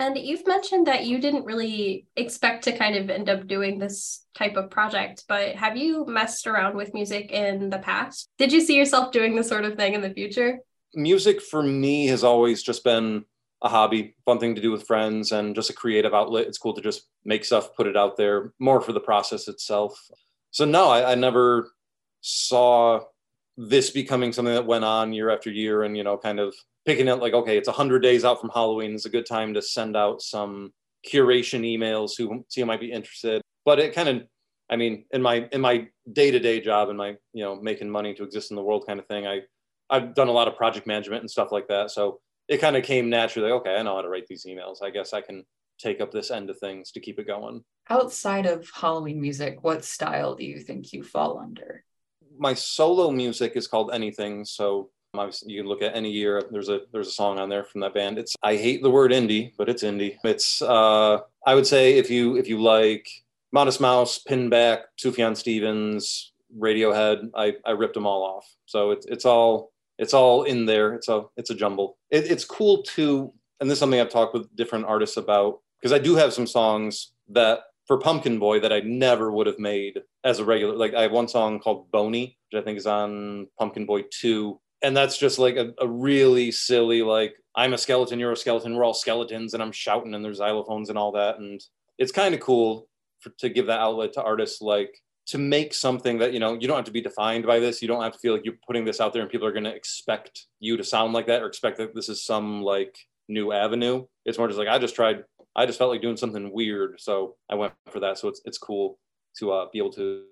and 0.01 0.17
you've 0.17 0.47
mentioned 0.47 0.87
that 0.87 1.05
you 1.05 1.21
didn't 1.21 1.45
really 1.45 2.07
expect 2.17 2.65
to 2.65 2.73
kind 2.73 2.97
of 2.97 3.11
end 3.11 3.29
up 3.29 3.47
doing 3.47 3.79
this 3.79 4.25
type 4.35 4.57
of 4.57 4.71
project, 4.71 5.25
but 5.29 5.57
have 5.57 5.77
you 5.77 6.07
messed 6.07 6.47
around 6.47 6.75
with 6.75 6.95
music 6.95 7.31
in 7.31 7.69
the 7.69 7.79
past? 7.79 8.31
Did 8.39 8.51
you 8.51 8.63
see 8.63 8.77
yourself 8.77 9.13
doing 9.13 9.37
this 9.37 9.49
sort 9.49 9.67
of 9.67 9.77
thing 9.77 9.93
in 9.93 10.01
the 10.01 10.15
future? 10.15 10.61
Music 10.95 11.43
for 11.43 11.63
me 11.63 12.07
has 12.07 12.25
always 12.25 12.63
just 12.63 12.83
been 12.83 13.27
a 13.63 13.69
hobby, 13.69 14.17
fun 14.25 14.39
thing 14.39 14.55
to 14.55 14.63
do 14.63 14.71
with 14.71 14.87
friends, 14.87 15.33
and 15.33 15.55
just 15.55 15.69
a 15.69 15.75
creative 15.75 16.15
outlet. 16.15 16.47
It's 16.47 16.57
cool 16.57 16.73
to 16.73 16.81
just 16.81 17.03
make 17.27 17.45
stuff, 17.45 17.77
put 17.77 17.87
it 17.87 17.97
out 17.97 18.17
there, 18.17 18.55
more 18.59 18.81
for 18.81 18.95
the 18.95 19.01
process 19.01 19.49
itself. 19.49 20.01
So, 20.51 20.65
no, 20.65 20.89
I, 20.89 21.13
I 21.13 21.15
never 21.15 21.71
saw 22.23 23.03
this 23.69 23.91
becoming 23.91 24.33
something 24.33 24.55
that 24.55 24.67
went 24.67 24.85
on 24.85 25.12
year 25.12 25.31
after 25.31 25.51
year 25.51 25.83
and, 25.83 25.97
you 25.97 26.03
know, 26.03 26.17
kind 26.17 26.41
of 26.41 26.55
picking 26.87 27.09
it 27.09 27.17
like, 27.17 27.35
okay, 27.35 27.59
it's 27.59 27.69
100 27.69 28.01
days 28.01 28.25
out 28.25 28.41
from 28.41 28.51
Halloween. 28.51 28.95
It's 28.95 29.05
a 29.05 29.11
good 29.11 29.27
time 29.27 29.53
to 29.55 29.62
send 29.62 29.97
out 29.97 30.23
some 30.23 30.73
curation 31.07 31.61
emails 31.61 32.17
who 32.17 32.45
see 32.49 32.62
who 32.62 32.67
might 32.67 32.81
be 32.81 32.91
interested. 32.91 33.43
But 33.65 33.79
it 33.79 33.95
kind 33.95 34.09
of, 34.09 34.23
I 34.71 34.77
mean, 34.77 35.05
in 35.11 35.21
my 35.21 35.49
in 35.53 35.61
my 35.61 35.89
day 36.11 36.31
to 36.31 36.39
day 36.39 36.61
job 36.61 36.89
and 36.89 36.97
my 36.97 37.17
you 37.33 37.45
know 37.45 37.57
making 37.61 37.91
money 37.91 38.15
to 38.15 38.25
exist 38.25 38.51
in 38.51 38.57
the 38.57 38.62
world 38.62 38.87
kind 38.87 38.99
of 38.99 39.07
thing, 39.07 39.27
I 39.27 39.41
I've 39.91 40.15
done 40.15 40.29
a 40.29 40.33
lot 40.33 40.49
of 40.49 40.56
project 40.56 40.87
management 40.87 41.21
and 41.21 41.31
stuff 41.31 41.53
like 41.53 41.69
that. 41.69 41.91
So 41.91 42.21
it 42.49 42.59
kind 42.59 42.77
of 42.77 42.85
came 42.85 43.11
naturally. 43.11 43.51
Okay, 43.51 43.77
I 43.77 43.83
know 43.83 43.97
how 43.97 44.03
to 44.03 44.09
write 44.09 44.27
these 44.27 44.47
emails. 44.47 44.83
I 44.83 44.91
guess 44.91 45.13
I 45.13 45.21
can 45.21 45.45
take 45.79 46.01
up 46.01 46.13
this 46.13 46.31
end 46.31 46.49
of 46.51 46.59
things 46.59 46.93
to 46.93 47.01
keep 47.01 47.19
it 47.19 47.27
going. 47.27 47.65
Outside 47.89 48.47
of 48.47 48.71
Halloween 48.73 49.21
music, 49.21 49.63
what 49.63 49.85
style 49.85 50.35
do 50.35 50.45
you 50.45 50.61
think 50.61 50.93
you 50.93 51.03
fall 51.03 51.39
under? 51.39 51.85
My 52.41 52.55
solo 52.55 53.13
music 53.13 53.53
is 53.55 53.69
called 53.69 53.91
anything. 53.93 54.45
So 54.45 54.91
Obviously, 55.15 55.53
you 55.53 55.61
can 55.61 55.69
look 55.69 55.83
at 55.83 55.97
any 55.97 56.11
year. 56.11 56.41
There's 56.53 56.69
a 56.69 56.82
there's 56.93 57.09
a 57.09 57.13
song 57.13 57.41
on 57.41 57.49
there 57.49 57.65
from 57.65 57.81
that 57.81 57.94
band. 57.94 58.17
It's 58.17 58.37
I 58.44 58.55
hate 58.55 58.81
the 58.81 58.91
word 58.91 59.11
indie, 59.11 59.53
but 59.59 59.69
it's 59.69 59.82
indie. 59.82 60.17
It's 60.23 60.63
uh, 60.63 61.19
I 61.44 61.55
would 61.55 61.67
say 61.67 61.99
if 61.99 62.11
you 62.11 62.37
if 62.37 62.47
you 62.47 62.63
like 62.63 63.09
Modest 63.51 63.81
Mouse, 63.81 64.23
Pinback, 64.23 64.82
Sufjan 65.03 65.37
Stevens, 65.37 66.32
Radiohead, 66.56 67.31
I, 67.35 67.55
I 67.67 67.73
ripped 67.73 67.94
them 67.94 68.06
all 68.06 68.23
off. 68.23 68.47
So 68.67 68.93
it's 68.93 69.05
it's 69.06 69.25
all 69.25 69.73
it's 69.99 70.15
all 70.15 70.44
in 70.44 70.65
there. 70.65 70.94
It's 70.94 71.09
a 71.09 71.25
it's 71.37 71.51
a 71.51 71.56
jumble. 71.56 71.99
It, 72.11 72.31
it's 72.31 72.44
cool 72.44 72.85
too, 72.85 73.32
and 73.59 73.69
this 73.69 73.77
is 73.77 73.81
something 73.81 74.01
I've 74.01 74.11
talked 74.11 74.35
with 74.35 74.55
different 74.55 74.85
artists 74.85 75.17
about 75.17 75.59
because 75.81 75.93
I 75.93 75.99
do 75.99 76.15
have 76.15 76.32
some 76.32 76.47
songs 76.47 77.13
that 77.31 77.63
for 77.91 77.99
Pumpkin 77.99 78.39
Boy 78.39 78.61
that 78.61 78.73
I 78.73 78.79
never 78.79 79.32
would 79.32 79.49
have 79.49 79.59
made 79.59 80.01
as 80.23 80.39
a 80.39 80.44
regular. 80.44 80.77
Like 80.77 80.94
I 80.94 81.03
have 81.03 81.11
one 81.11 81.27
song 81.27 81.59
called 81.59 81.91
Bony, 81.91 82.39
which 82.49 82.63
I 82.63 82.65
think 82.65 82.79
is 82.79 82.87
on 82.87 83.49
Pumpkin 83.59 83.85
Boy 83.85 84.05
Two, 84.13 84.61
and 84.81 84.97
that's 84.97 85.19
just 85.19 85.41
like 85.41 85.56
a, 85.56 85.75
a, 85.81 85.89
really 85.89 86.53
silly 86.53 87.03
like 87.03 87.35
i'm 87.56 87.73
a 87.73 87.79
skeleton 87.79 88.20
you're 88.20 88.31
a 88.31 88.37
skeleton 88.37 88.77
we're 88.77 88.85
all 88.85 88.94
skeletons 88.94 89.55
and 89.55 89.63
i'm 89.63 89.73
shouting 89.73 90.15
and 90.15 90.25
there's 90.25 90.39
xylophones 90.39 90.89
and 90.89 90.97
all 90.97 91.11
that. 91.11 91.41
And 91.41 91.61
it's 91.99 92.13
kind 92.13 92.32
of 92.32 92.41
cool 92.41 92.87
for, 93.19 93.31
to 93.41 93.49
give 93.49 93.67
that 93.67 93.81
outlet 93.81 94.13
to 94.13 94.23
artists 94.23 94.61
like 94.61 94.97
to 95.27 95.39
make 95.39 95.75
something 95.75 96.19
that 96.19 96.32
you 96.32 96.39
know 96.39 96.55
you 96.55 96.69
don't 96.69 96.77
have 96.77 96.85
to 96.85 96.93
be 96.93 97.01
defined 97.01 97.44
by 97.44 97.59
this. 97.59 97.82
You 97.82 97.89
don't 97.89 98.05
have 98.05 98.13
to 98.13 98.20
feel 98.20 98.35
like 98.35 98.44
you're 98.44 98.55
putting 98.65 98.85
this 98.85 99.01
out 99.01 99.13
there 99.13 99.23
and 99.23 99.31
people 99.32 99.49
are 99.49 99.53
going 99.53 99.65
to 99.65 99.75
expect 99.75 100.47
you 100.61 100.77
to 100.77 100.85
sound 100.85 101.13
like 101.13 101.27
that 101.27 101.43
or 101.43 101.47
expect 101.47 101.79
that 101.79 101.93
this 101.97 102.09
is 102.09 102.25
some 102.25 102.63
like 102.63 102.97
new 103.29 103.51
avenue. 103.51 104.06
It's 104.25 104.39
more 104.39 104.47
just 104.47 104.61
like 104.61 104.69
i 104.69 104.79
just 104.79 104.94
tried 104.94 105.25
i 105.57 105.67
just 105.67 105.79
felt 105.79 105.91
like 105.91 106.03
doing 106.03 106.17
something 106.17 106.53
weird 106.53 107.01
so 107.01 107.37
i 107.51 107.55
went 107.55 107.73
for 107.91 108.01
that 108.01 108.19
so 108.19 108.29
it's 108.29 108.41
it's 108.45 108.59
cool 108.59 108.99
to 109.37 109.53
uh, 109.53 109.67
be 109.73 109.79
able 109.79 109.93
to 109.93 110.23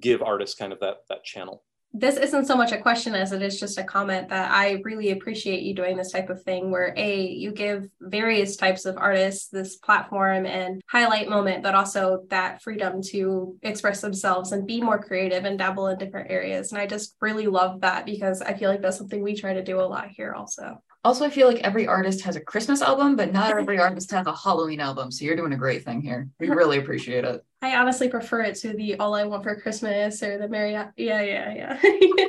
give 0.00 0.22
artists 0.22 0.54
kind 0.54 0.72
of 0.72 0.80
that 0.80 0.98
that 1.08 1.24
channel 1.24 1.62
this 1.94 2.18
isn't 2.18 2.44
so 2.44 2.54
much 2.54 2.72
a 2.72 2.78
question 2.78 3.14
as 3.14 3.32
it 3.32 3.40
is 3.40 3.58
just 3.58 3.78
a 3.78 3.84
comment 3.84 4.28
that 4.28 4.50
I 4.50 4.80
really 4.84 5.10
appreciate 5.10 5.62
you 5.62 5.74
doing 5.74 5.96
this 5.96 6.12
type 6.12 6.28
of 6.28 6.42
thing 6.42 6.70
where 6.70 6.92
A, 6.96 7.26
you 7.28 7.50
give 7.50 7.88
various 8.00 8.56
types 8.56 8.84
of 8.84 8.98
artists 8.98 9.48
this 9.48 9.76
platform 9.76 10.44
and 10.44 10.82
highlight 10.86 11.30
moment, 11.30 11.62
but 11.62 11.74
also 11.74 12.24
that 12.28 12.62
freedom 12.62 13.00
to 13.04 13.56
express 13.62 14.02
themselves 14.02 14.52
and 14.52 14.66
be 14.66 14.82
more 14.82 15.02
creative 15.02 15.46
and 15.46 15.58
dabble 15.58 15.88
in 15.88 15.98
different 15.98 16.30
areas. 16.30 16.72
And 16.72 16.80
I 16.80 16.86
just 16.86 17.16
really 17.22 17.46
love 17.46 17.80
that 17.80 18.04
because 18.04 18.42
I 18.42 18.52
feel 18.52 18.68
like 18.68 18.82
that's 18.82 18.98
something 18.98 19.22
we 19.22 19.34
try 19.34 19.54
to 19.54 19.64
do 19.64 19.80
a 19.80 19.82
lot 19.82 20.08
here 20.08 20.34
also. 20.34 20.82
Also, 21.08 21.24
I 21.24 21.30
feel 21.30 21.48
like 21.48 21.60
every 21.60 21.86
artist 21.86 22.20
has 22.20 22.36
a 22.36 22.40
Christmas 22.40 22.82
album, 22.82 23.16
but 23.16 23.32
not 23.32 23.50
every 23.58 23.78
artist 23.78 24.10
has 24.10 24.26
a 24.26 24.36
Halloween 24.36 24.78
album. 24.78 25.10
So 25.10 25.24
you're 25.24 25.36
doing 25.36 25.54
a 25.54 25.56
great 25.56 25.82
thing 25.82 26.02
here. 26.02 26.28
We 26.38 26.50
really 26.50 26.76
appreciate 26.76 27.24
it. 27.24 27.42
I 27.62 27.76
honestly 27.76 28.10
prefer 28.10 28.42
it 28.42 28.56
to 28.56 28.74
the 28.74 28.96
All 28.96 29.14
I 29.14 29.24
Want 29.24 29.42
for 29.42 29.58
Christmas 29.58 30.22
or 30.22 30.36
the 30.36 30.48
Merry. 30.48 30.72
Yeah, 30.72 30.90
yeah, 30.98 31.78
yeah. 31.80 31.80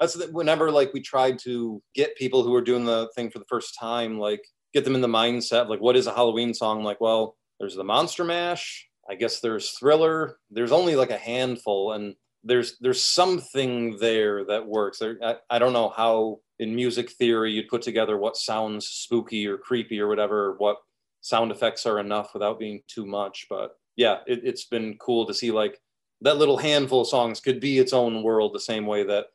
That's 0.00 0.28
whenever 0.28 0.70
like 0.70 0.94
we 0.94 1.02
tried 1.02 1.38
to 1.40 1.82
get 1.94 2.16
people 2.16 2.42
who 2.42 2.52
were 2.52 2.62
doing 2.62 2.86
the 2.86 3.10
thing 3.14 3.28
for 3.28 3.38
the 3.38 3.44
first 3.50 3.76
time, 3.78 4.18
like 4.18 4.40
get 4.72 4.86
them 4.86 4.94
in 4.94 5.02
the 5.02 5.08
mindset 5.08 5.64
of 5.64 5.68
like 5.68 5.82
what 5.82 5.94
is 5.94 6.06
a 6.06 6.14
Halloween 6.14 6.54
song? 6.54 6.82
Like, 6.82 7.02
well, 7.02 7.36
there's 7.60 7.76
the 7.76 7.84
Monster 7.84 8.24
Mash. 8.24 8.88
I 9.10 9.14
guess 9.16 9.40
there's 9.40 9.72
Thriller. 9.72 10.38
There's 10.50 10.72
only 10.72 10.96
like 10.96 11.10
a 11.10 11.18
handful, 11.18 11.92
and 11.92 12.14
there's 12.46 12.78
there's 12.78 13.02
something 13.02 13.98
there 13.98 14.44
that 14.44 14.66
works. 14.66 14.98
There, 14.98 15.18
I, 15.22 15.36
I 15.50 15.58
don't 15.58 15.72
know 15.72 15.88
how 15.88 16.38
in 16.58 16.74
music 16.74 17.10
theory 17.10 17.52
you'd 17.52 17.68
put 17.68 17.82
together 17.82 18.16
what 18.16 18.36
sounds 18.36 18.86
spooky 18.86 19.46
or 19.46 19.58
creepy 19.58 20.00
or 20.00 20.08
whatever, 20.08 20.54
what 20.58 20.78
sound 21.20 21.50
effects 21.50 21.84
are 21.86 21.98
enough 21.98 22.32
without 22.32 22.58
being 22.58 22.82
too 22.86 23.04
much. 23.04 23.46
But 23.50 23.72
yeah, 23.96 24.18
it, 24.26 24.40
it's 24.44 24.64
been 24.64 24.96
cool 24.98 25.26
to 25.26 25.34
see 25.34 25.50
like 25.50 25.80
that 26.22 26.38
little 26.38 26.56
handful 26.56 27.02
of 27.02 27.08
songs 27.08 27.40
could 27.40 27.60
be 27.60 27.78
its 27.78 27.92
own 27.92 28.22
world 28.22 28.54
the 28.54 28.60
same 28.60 28.86
way 28.86 29.04
that 29.04 29.26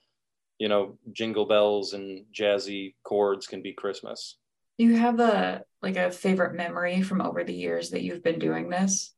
you 0.58 0.70
know 0.70 0.98
jingle 1.12 1.46
bells 1.46 1.94
and 1.94 2.26
jazzy 2.34 2.94
chords 3.04 3.48
can 3.48 3.62
be 3.62 3.74
christmas 3.74 4.38
Do 4.78 4.86
you 4.86 4.96
have 4.96 5.20
a 5.20 5.64
like 5.82 5.98
a 5.98 6.12
favorite 6.12 6.54
memory 6.54 7.02
from 7.02 7.22
over 7.22 7.44
the 7.44 7.54
years 7.54 7.90
that 7.90 8.04
you've 8.04 8.24
been 8.24 8.40
doing 8.40 8.70
this? 8.70 9.14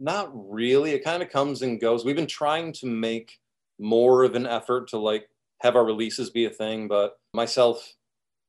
Not 0.00 0.30
really. 0.32 0.92
It 0.92 1.04
kind 1.04 1.22
of 1.22 1.30
comes 1.30 1.62
and 1.62 1.80
goes. 1.80 2.04
We've 2.04 2.16
been 2.16 2.26
trying 2.26 2.72
to 2.74 2.86
make 2.86 3.38
more 3.78 4.24
of 4.24 4.34
an 4.34 4.46
effort 4.46 4.88
to 4.90 4.98
like 4.98 5.28
have 5.60 5.76
our 5.76 5.84
releases 5.84 6.30
be 6.30 6.44
a 6.44 6.50
thing 6.50 6.88
but 6.88 7.14
myself 7.32 7.94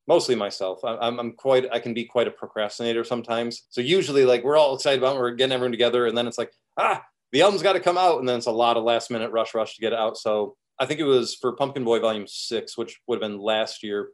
mostly 0.07 0.35
myself 0.35 0.83
I- 0.83 0.97
i'm, 0.97 1.19
I'm 1.19 1.33
quite 1.33 1.67
i 1.71 1.79
can 1.79 1.93
be 1.93 2.05
quite 2.05 2.27
a 2.27 2.31
procrastinator 2.31 3.03
sometimes. 3.03 3.63
So 3.69 3.81
usually 3.81 4.25
like 4.25 4.43
we're 4.43 4.57
all 4.57 4.75
excited 4.75 4.99
about 4.99 5.15
it, 5.15 5.19
we're 5.19 5.31
getting 5.31 5.53
everyone 5.53 5.71
together 5.71 6.07
and 6.07 6.17
then 6.17 6.27
it's 6.27 6.37
like 6.37 6.51
ah 6.77 7.03
the 7.31 7.41
album's 7.43 7.61
got 7.61 7.73
to 7.73 7.79
come 7.79 7.97
out 7.97 8.19
and 8.19 8.27
then 8.27 8.37
it's 8.37 8.47
a 8.47 8.51
lot 8.51 8.75
of 8.75 8.83
last 8.83 9.11
minute 9.11 9.31
rush 9.31 9.53
rush 9.53 9.75
to 9.75 9.81
get 9.81 9.93
it 9.93 9.99
out. 9.99 10.17
So 10.17 10.55
i 10.79 10.85
think 10.85 10.99
it 10.99 11.03
was 11.03 11.35
for 11.35 11.55
pumpkin 11.55 11.83
boy 11.83 11.99
volume 11.99 12.25
six 12.27 12.77
which 12.77 12.99
would 13.07 13.21
have 13.21 13.29
been 13.29 13.39
last 13.39 13.83
year 13.83 14.09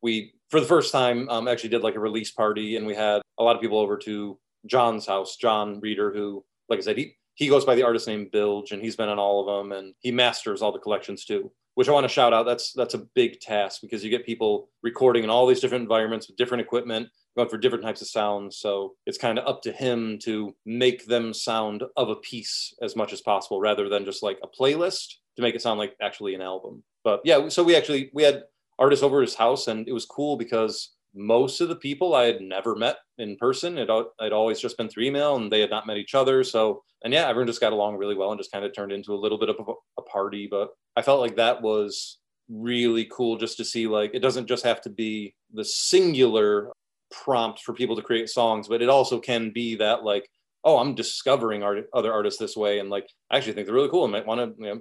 we 0.00 0.32
for 0.50 0.60
the 0.60 0.66
first 0.66 0.92
time 0.92 1.28
um, 1.28 1.46
actually 1.48 1.70
did 1.70 1.82
like 1.82 1.96
a 1.96 2.00
release 2.00 2.30
party 2.30 2.76
and 2.76 2.86
we 2.86 2.94
had 2.94 3.20
a 3.38 3.42
lot 3.42 3.56
of 3.56 3.60
people 3.62 3.78
over 3.78 3.96
to 3.98 4.38
john's 4.66 5.06
house 5.06 5.36
john 5.36 5.78
reader 5.80 6.12
who 6.12 6.44
like 6.68 6.78
i 6.78 6.82
said 6.82 6.96
he, 6.96 7.14
he 7.34 7.48
goes 7.48 7.64
by 7.64 7.74
the 7.74 7.82
artist 7.82 8.06
name 8.06 8.28
bilge 8.30 8.72
and 8.72 8.82
he's 8.82 8.96
been 8.96 9.08
on 9.08 9.18
all 9.18 9.40
of 9.40 9.46
them 9.46 9.72
and 9.72 9.94
he 10.00 10.10
masters 10.10 10.62
all 10.62 10.72
the 10.72 10.78
collections 10.78 11.24
too 11.24 11.50
which 11.78 11.88
i 11.88 11.92
want 11.92 12.02
to 12.02 12.08
shout 12.08 12.32
out. 12.32 12.44
That's 12.44 12.72
that's 12.72 12.94
a 12.94 13.06
big 13.14 13.38
task 13.38 13.82
because 13.82 14.02
you 14.02 14.10
get 14.10 14.26
people 14.26 14.68
recording 14.82 15.22
in 15.22 15.30
all 15.30 15.46
these 15.46 15.60
different 15.60 15.82
environments 15.82 16.26
with 16.26 16.36
different 16.36 16.60
equipment 16.60 17.08
going 17.36 17.48
for 17.48 17.56
different 17.56 17.84
types 17.84 18.02
of 18.02 18.08
sounds 18.08 18.58
so 18.58 18.94
it's 19.06 19.16
kind 19.16 19.38
of 19.38 19.46
up 19.46 19.62
to 19.62 19.70
him 19.70 20.18
to 20.24 20.56
make 20.66 21.06
them 21.06 21.32
sound 21.32 21.84
of 21.96 22.08
a 22.08 22.16
piece 22.16 22.74
as 22.82 22.96
much 22.96 23.12
as 23.12 23.20
possible 23.20 23.60
rather 23.60 23.88
than 23.88 24.04
just 24.04 24.24
like 24.24 24.40
a 24.42 24.48
playlist 24.48 25.18
to 25.36 25.42
make 25.42 25.54
it 25.54 25.62
sound 25.62 25.78
like 25.78 25.94
actually 26.02 26.34
an 26.34 26.42
album. 26.42 26.82
But 27.04 27.20
yeah 27.22 27.48
so 27.48 27.62
we 27.62 27.76
actually 27.76 28.10
we 28.12 28.24
had 28.24 28.42
artists 28.76 29.04
over 29.04 29.20
his 29.20 29.36
house 29.36 29.68
and 29.68 29.86
it 29.86 29.92
was 29.92 30.04
cool 30.04 30.36
because 30.36 30.96
most 31.14 31.60
of 31.60 31.68
the 31.68 31.76
people 31.76 32.14
I 32.14 32.24
had 32.24 32.40
never 32.40 32.76
met 32.76 32.96
in 33.18 33.36
person. 33.36 33.78
It 33.78 33.90
I'd 34.20 34.32
always 34.32 34.60
just 34.60 34.76
been 34.76 34.88
through 34.88 35.04
email 35.04 35.36
and 35.36 35.50
they 35.50 35.60
had 35.60 35.70
not 35.70 35.86
met 35.86 35.96
each 35.96 36.14
other. 36.14 36.44
So, 36.44 36.82
and 37.04 37.12
yeah, 37.12 37.28
everyone 37.28 37.46
just 37.46 37.60
got 37.60 37.72
along 37.72 37.96
really 37.96 38.14
well 38.14 38.30
and 38.30 38.38
just 38.38 38.52
kind 38.52 38.64
of 38.64 38.74
turned 38.74 38.92
into 38.92 39.14
a 39.14 39.16
little 39.16 39.38
bit 39.38 39.48
of 39.48 39.56
a, 39.58 39.72
a 39.98 40.02
party. 40.02 40.48
But 40.50 40.70
I 40.96 41.02
felt 41.02 41.20
like 41.20 41.36
that 41.36 41.62
was 41.62 42.18
really 42.48 43.06
cool 43.12 43.36
just 43.36 43.56
to 43.58 43.64
see 43.64 43.86
like 43.86 44.10
it 44.14 44.20
doesn't 44.20 44.46
just 44.46 44.64
have 44.64 44.80
to 44.80 44.90
be 44.90 45.34
the 45.52 45.64
singular 45.64 46.72
prompt 47.10 47.60
for 47.60 47.74
people 47.74 47.96
to 47.96 48.02
create 48.02 48.28
songs, 48.28 48.68
but 48.68 48.82
it 48.82 48.88
also 48.88 49.18
can 49.18 49.50
be 49.50 49.74
that 49.76 50.02
like, 50.04 50.28
oh, 50.64 50.78
I'm 50.78 50.94
discovering 50.94 51.62
art- 51.62 51.88
other 51.94 52.12
artists 52.12 52.38
this 52.38 52.56
way. 52.56 52.78
And 52.78 52.90
like, 52.90 53.08
I 53.30 53.36
actually 53.36 53.54
think 53.54 53.66
they're 53.66 53.74
really 53.74 53.88
cool 53.88 54.04
and 54.04 54.12
might 54.12 54.26
want 54.26 54.40
to, 54.40 54.62
you 54.62 54.74
know, 54.74 54.80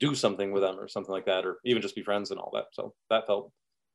do 0.00 0.14
something 0.14 0.52
with 0.52 0.62
them 0.62 0.78
or 0.78 0.86
something 0.86 1.12
like 1.12 1.26
that, 1.26 1.44
or 1.44 1.58
even 1.64 1.82
just 1.82 1.96
be 1.96 2.02
friends 2.02 2.30
and 2.30 2.38
all 2.38 2.50
that. 2.54 2.66
So 2.72 2.94
that 3.10 3.26
felt 3.26 3.50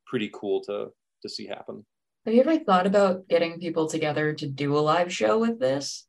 pretty 0.06 0.30
cool 0.34 0.62
to 0.66 0.90
to 1.24 1.30
see 1.30 1.48
happen. 1.48 1.86
Have 2.26 2.34
you 2.34 2.42
ever 2.42 2.58
thought 2.60 2.88
about 2.88 3.28
getting 3.28 3.60
people 3.60 3.88
together 3.88 4.34
to 4.34 4.48
do 4.48 4.78
a 4.78 4.80
live 4.80 5.12
show 5.12 5.40
with 5.40 5.60
this? 5.60 6.06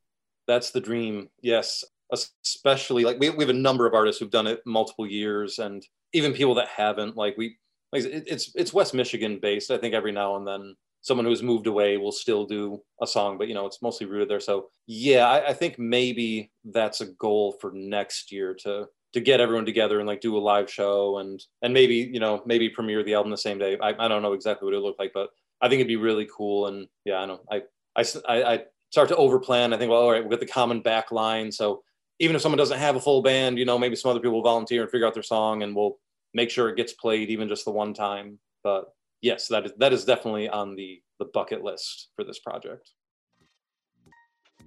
That's 0.46 0.70
the 0.70 0.80
dream. 0.80 1.28
Yes, 1.42 1.84
especially 2.12 3.04
like 3.04 3.18
we, 3.18 3.30
we 3.30 3.42
have 3.42 3.50
a 3.50 3.54
number 3.54 3.86
of 3.86 3.94
artists 3.94 4.20
who've 4.20 4.30
done 4.30 4.46
it 4.46 4.60
multiple 4.64 5.06
years, 5.06 5.58
and 5.58 5.84
even 6.12 6.32
people 6.32 6.54
that 6.54 6.68
haven't. 6.68 7.16
Like 7.16 7.36
we, 7.36 7.56
like 7.92 8.04
it's 8.04 8.52
it's 8.54 8.72
West 8.72 8.94
Michigan 8.94 9.38
based. 9.40 9.70
I 9.70 9.78
think 9.78 9.94
every 9.94 10.12
now 10.12 10.36
and 10.36 10.46
then 10.46 10.76
someone 11.00 11.26
who's 11.26 11.42
moved 11.42 11.66
away 11.66 11.96
will 11.96 12.12
still 12.12 12.46
do 12.46 12.80
a 13.02 13.06
song, 13.06 13.36
but 13.36 13.48
you 13.48 13.54
know 13.54 13.66
it's 13.66 13.82
mostly 13.82 14.06
rooted 14.06 14.28
there. 14.28 14.40
So 14.40 14.68
yeah, 14.86 15.26
I, 15.28 15.48
I 15.48 15.52
think 15.52 15.78
maybe 15.78 16.52
that's 16.64 17.00
a 17.00 17.06
goal 17.06 17.56
for 17.60 17.72
next 17.74 18.30
year 18.30 18.54
to 18.62 18.86
to 19.14 19.20
get 19.20 19.40
everyone 19.40 19.64
together 19.64 20.00
and 20.00 20.08
like 20.08 20.20
do 20.20 20.36
a 20.36 20.38
live 20.38 20.70
show 20.70 21.18
and 21.18 21.42
and 21.62 21.72
maybe 21.72 21.94
you 21.94 22.20
know 22.20 22.42
maybe 22.44 22.68
premiere 22.68 23.02
the 23.02 23.14
album 23.14 23.30
the 23.30 23.38
same 23.38 23.58
day. 23.58 23.78
I, 23.80 23.94
I 23.98 24.08
don't 24.08 24.22
know 24.22 24.32
exactly 24.32 24.66
what 24.66 24.74
it 24.74 24.80
looked 24.80 24.98
like, 24.98 25.12
but 25.14 25.30
I 25.60 25.68
think 25.68 25.78
it'd 25.78 25.88
be 25.88 25.96
really 25.96 26.28
cool. 26.36 26.66
And 26.66 26.88
yeah, 27.04 27.18
I 27.18 27.26
know 27.26 27.40
I 27.50 27.62
I 27.96 28.04
I, 28.26 28.64
start 28.90 29.08
to 29.08 29.16
overplan. 29.16 29.74
I 29.74 29.78
think 29.78 29.90
well, 29.90 30.02
all 30.02 30.12
right, 30.12 30.20
we'll 30.20 30.30
get 30.30 30.40
the 30.40 30.52
common 30.52 30.80
back 30.80 31.10
line. 31.10 31.50
So 31.50 31.82
even 32.20 32.36
if 32.36 32.42
someone 32.42 32.58
doesn't 32.58 32.78
have 32.78 32.96
a 32.96 33.00
full 33.00 33.22
band, 33.22 33.58
you 33.58 33.64
know, 33.64 33.78
maybe 33.78 33.96
some 33.96 34.10
other 34.10 34.20
people 34.20 34.34
will 34.34 34.42
volunteer 34.42 34.82
and 34.82 34.90
figure 34.90 35.06
out 35.06 35.14
their 35.14 35.22
song, 35.22 35.62
and 35.62 35.74
we'll 35.74 35.96
make 36.32 36.50
sure 36.50 36.68
it 36.68 36.76
gets 36.76 36.92
played 36.92 37.30
even 37.30 37.48
just 37.48 37.64
the 37.64 37.70
one 37.70 37.94
time. 37.94 38.38
But 38.62 38.92
yes, 39.22 39.48
that 39.48 39.66
is 39.66 39.72
that 39.78 39.92
is 39.92 40.04
definitely 40.04 40.48
on 40.48 40.74
the 40.74 41.00
the 41.20 41.26
bucket 41.26 41.62
list 41.62 42.10
for 42.16 42.24
this 42.24 42.40
project. 42.40 42.90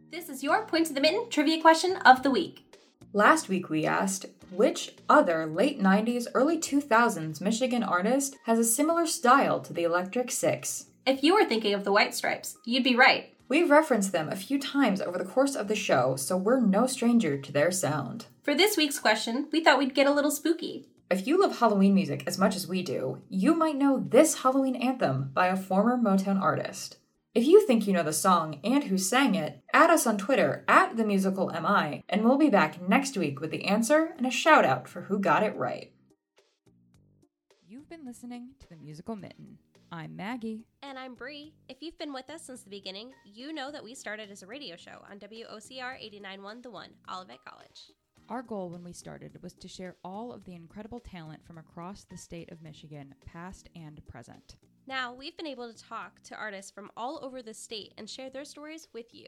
This 0.09 0.29
is 0.29 0.41
your 0.41 0.65
Point 0.65 0.85
to 0.85 0.93
the 0.93 1.01
Mitten 1.01 1.29
trivia 1.29 1.61
question 1.61 1.97
of 1.97 2.23
the 2.23 2.31
week. 2.31 2.76
Last 3.13 3.47
week 3.47 3.69
we 3.69 3.85
asked 3.85 4.25
which 4.51 4.95
other 5.07 5.45
late 5.45 5.81
90s, 5.81 6.27
early 6.33 6.57
2000s 6.57 7.39
Michigan 7.39 7.81
artist 7.81 8.35
has 8.45 8.59
a 8.59 8.65
similar 8.65 9.05
style 9.05 9.61
to 9.61 9.73
the 9.73 9.83
Electric 9.83 10.29
Six? 10.29 10.87
If 11.05 11.23
you 11.23 11.33
were 11.33 11.45
thinking 11.45 11.73
of 11.73 11.85
the 11.85 11.91
White 11.91 12.13
Stripes, 12.13 12.57
you'd 12.65 12.83
be 12.83 12.97
right. 12.97 13.33
We've 13.47 13.69
referenced 13.69 14.11
them 14.11 14.27
a 14.27 14.35
few 14.35 14.59
times 14.59 14.99
over 14.99 15.17
the 15.17 15.23
course 15.23 15.55
of 15.55 15.69
the 15.69 15.75
show, 15.75 16.17
so 16.17 16.35
we're 16.35 16.59
no 16.59 16.85
stranger 16.85 17.37
to 17.37 17.51
their 17.51 17.71
sound. 17.71 18.25
For 18.43 18.53
this 18.53 18.75
week's 18.75 18.99
question, 18.99 19.47
we 19.53 19.63
thought 19.63 19.79
we'd 19.79 19.95
get 19.95 20.07
a 20.07 20.13
little 20.13 20.31
spooky. 20.31 20.85
If 21.09 21.25
you 21.25 21.39
love 21.39 21.59
Halloween 21.59 21.95
music 21.95 22.23
as 22.27 22.37
much 22.37 22.57
as 22.57 22.67
we 22.67 22.83
do, 22.83 23.21
you 23.29 23.55
might 23.55 23.77
know 23.77 24.03
this 24.05 24.39
Halloween 24.39 24.75
anthem 24.75 25.31
by 25.33 25.47
a 25.47 25.55
former 25.55 25.97
Motown 25.97 26.41
artist. 26.41 26.97
If 27.37 27.45
you 27.45 27.61
think 27.61 27.85
you 27.85 27.93
know 27.93 28.01
the 28.01 28.13
song 28.13 28.59
and 28.63 28.85
who 28.85 28.97
sang 28.97 29.35
it, 29.35 29.61
add 29.71 29.91
us 29.91 30.07
on 30.07 30.17
Twitter 30.17 30.65
at 30.67 30.97
the 30.97 31.05
musical 31.05 31.49
MI, 31.49 32.03
and 32.09 32.23
we'll 32.23 32.39
be 32.39 32.49
back 32.49 32.81
next 32.89 33.15
week 33.15 33.39
with 33.39 33.51
the 33.51 33.65
answer 33.65 34.15
and 34.17 34.25
a 34.25 34.31
shout 34.31 34.65
out 34.65 34.87
for 34.87 35.03
who 35.03 35.19
got 35.19 35.43
it 35.43 35.55
right. 35.55 35.91
You've 37.67 37.87
been 37.87 38.03
listening 38.07 38.55
to 38.61 38.67
the 38.67 38.75
Musical 38.75 39.15
Mitten. 39.15 39.59
I'm 39.91 40.15
Maggie. 40.15 40.65
And 40.81 40.97
I'm 40.97 41.13
Bree. 41.13 41.53
If 41.69 41.77
you've 41.81 41.99
been 41.99 42.11
with 42.11 42.27
us 42.31 42.41
since 42.47 42.63
the 42.63 42.71
beginning, 42.71 43.11
you 43.23 43.53
know 43.53 43.71
that 43.71 43.83
we 43.83 43.93
started 43.93 44.31
as 44.31 44.41
a 44.41 44.47
radio 44.47 44.75
show 44.75 45.03
on 45.07 45.19
WOCR 45.19 45.93
89.1 46.03 46.63
The 46.63 46.71
One, 46.71 46.89
Olivet 47.07 47.45
College. 47.47 47.91
Our 48.29 48.41
goal 48.41 48.71
when 48.71 48.83
we 48.83 48.93
started 48.93 49.37
was 49.43 49.53
to 49.53 49.67
share 49.67 49.97
all 50.03 50.33
of 50.33 50.43
the 50.45 50.55
incredible 50.55 51.01
talent 51.01 51.45
from 51.45 51.59
across 51.59 52.03
the 52.03 52.17
state 52.17 52.51
of 52.51 52.63
Michigan, 52.63 53.13
past 53.27 53.69
and 53.75 54.01
present. 54.07 54.55
Now, 54.87 55.13
we've 55.13 55.35
been 55.35 55.45
able 55.45 55.71
to 55.71 55.77
talk 55.77 56.23
to 56.23 56.35
artists 56.35 56.71
from 56.71 56.89
all 56.95 57.19
over 57.21 57.41
the 57.41 57.53
state 57.53 57.93
and 57.97 58.09
share 58.09 58.29
their 58.29 58.45
stories 58.45 58.87
with 58.93 59.13
you. 59.13 59.27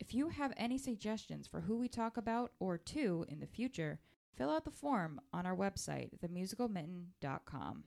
If 0.00 0.12
you 0.12 0.30
have 0.30 0.52
any 0.56 0.76
suggestions 0.76 1.46
for 1.46 1.60
who 1.60 1.78
we 1.78 1.86
talk 1.86 2.16
about 2.16 2.50
or 2.58 2.78
to 2.78 3.24
in 3.28 3.38
the 3.38 3.46
future, 3.46 4.00
fill 4.36 4.50
out 4.50 4.64
the 4.64 4.72
form 4.72 5.20
on 5.32 5.46
our 5.46 5.54
website, 5.54 6.10
themusicalmitten.com. 6.20 7.84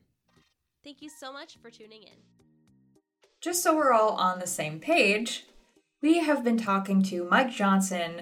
Thank 0.85 1.01
you 1.01 1.09
so 1.09 1.33
much 1.33 1.57
for 1.61 1.69
tuning 1.69 2.03
in. 2.03 2.17
Just 3.41 3.61
so 3.61 3.75
we're 3.75 3.91
all 3.91 4.11
on 4.11 4.39
the 4.39 4.47
same 4.47 4.79
page, 4.79 5.45
we 6.01 6.19
have 6.19 6.45
been 6.45 6.57
talking 6.57 7.03
to 7.03 7.27
Mike 7.29 7.51
Johnson, 7.51 8.21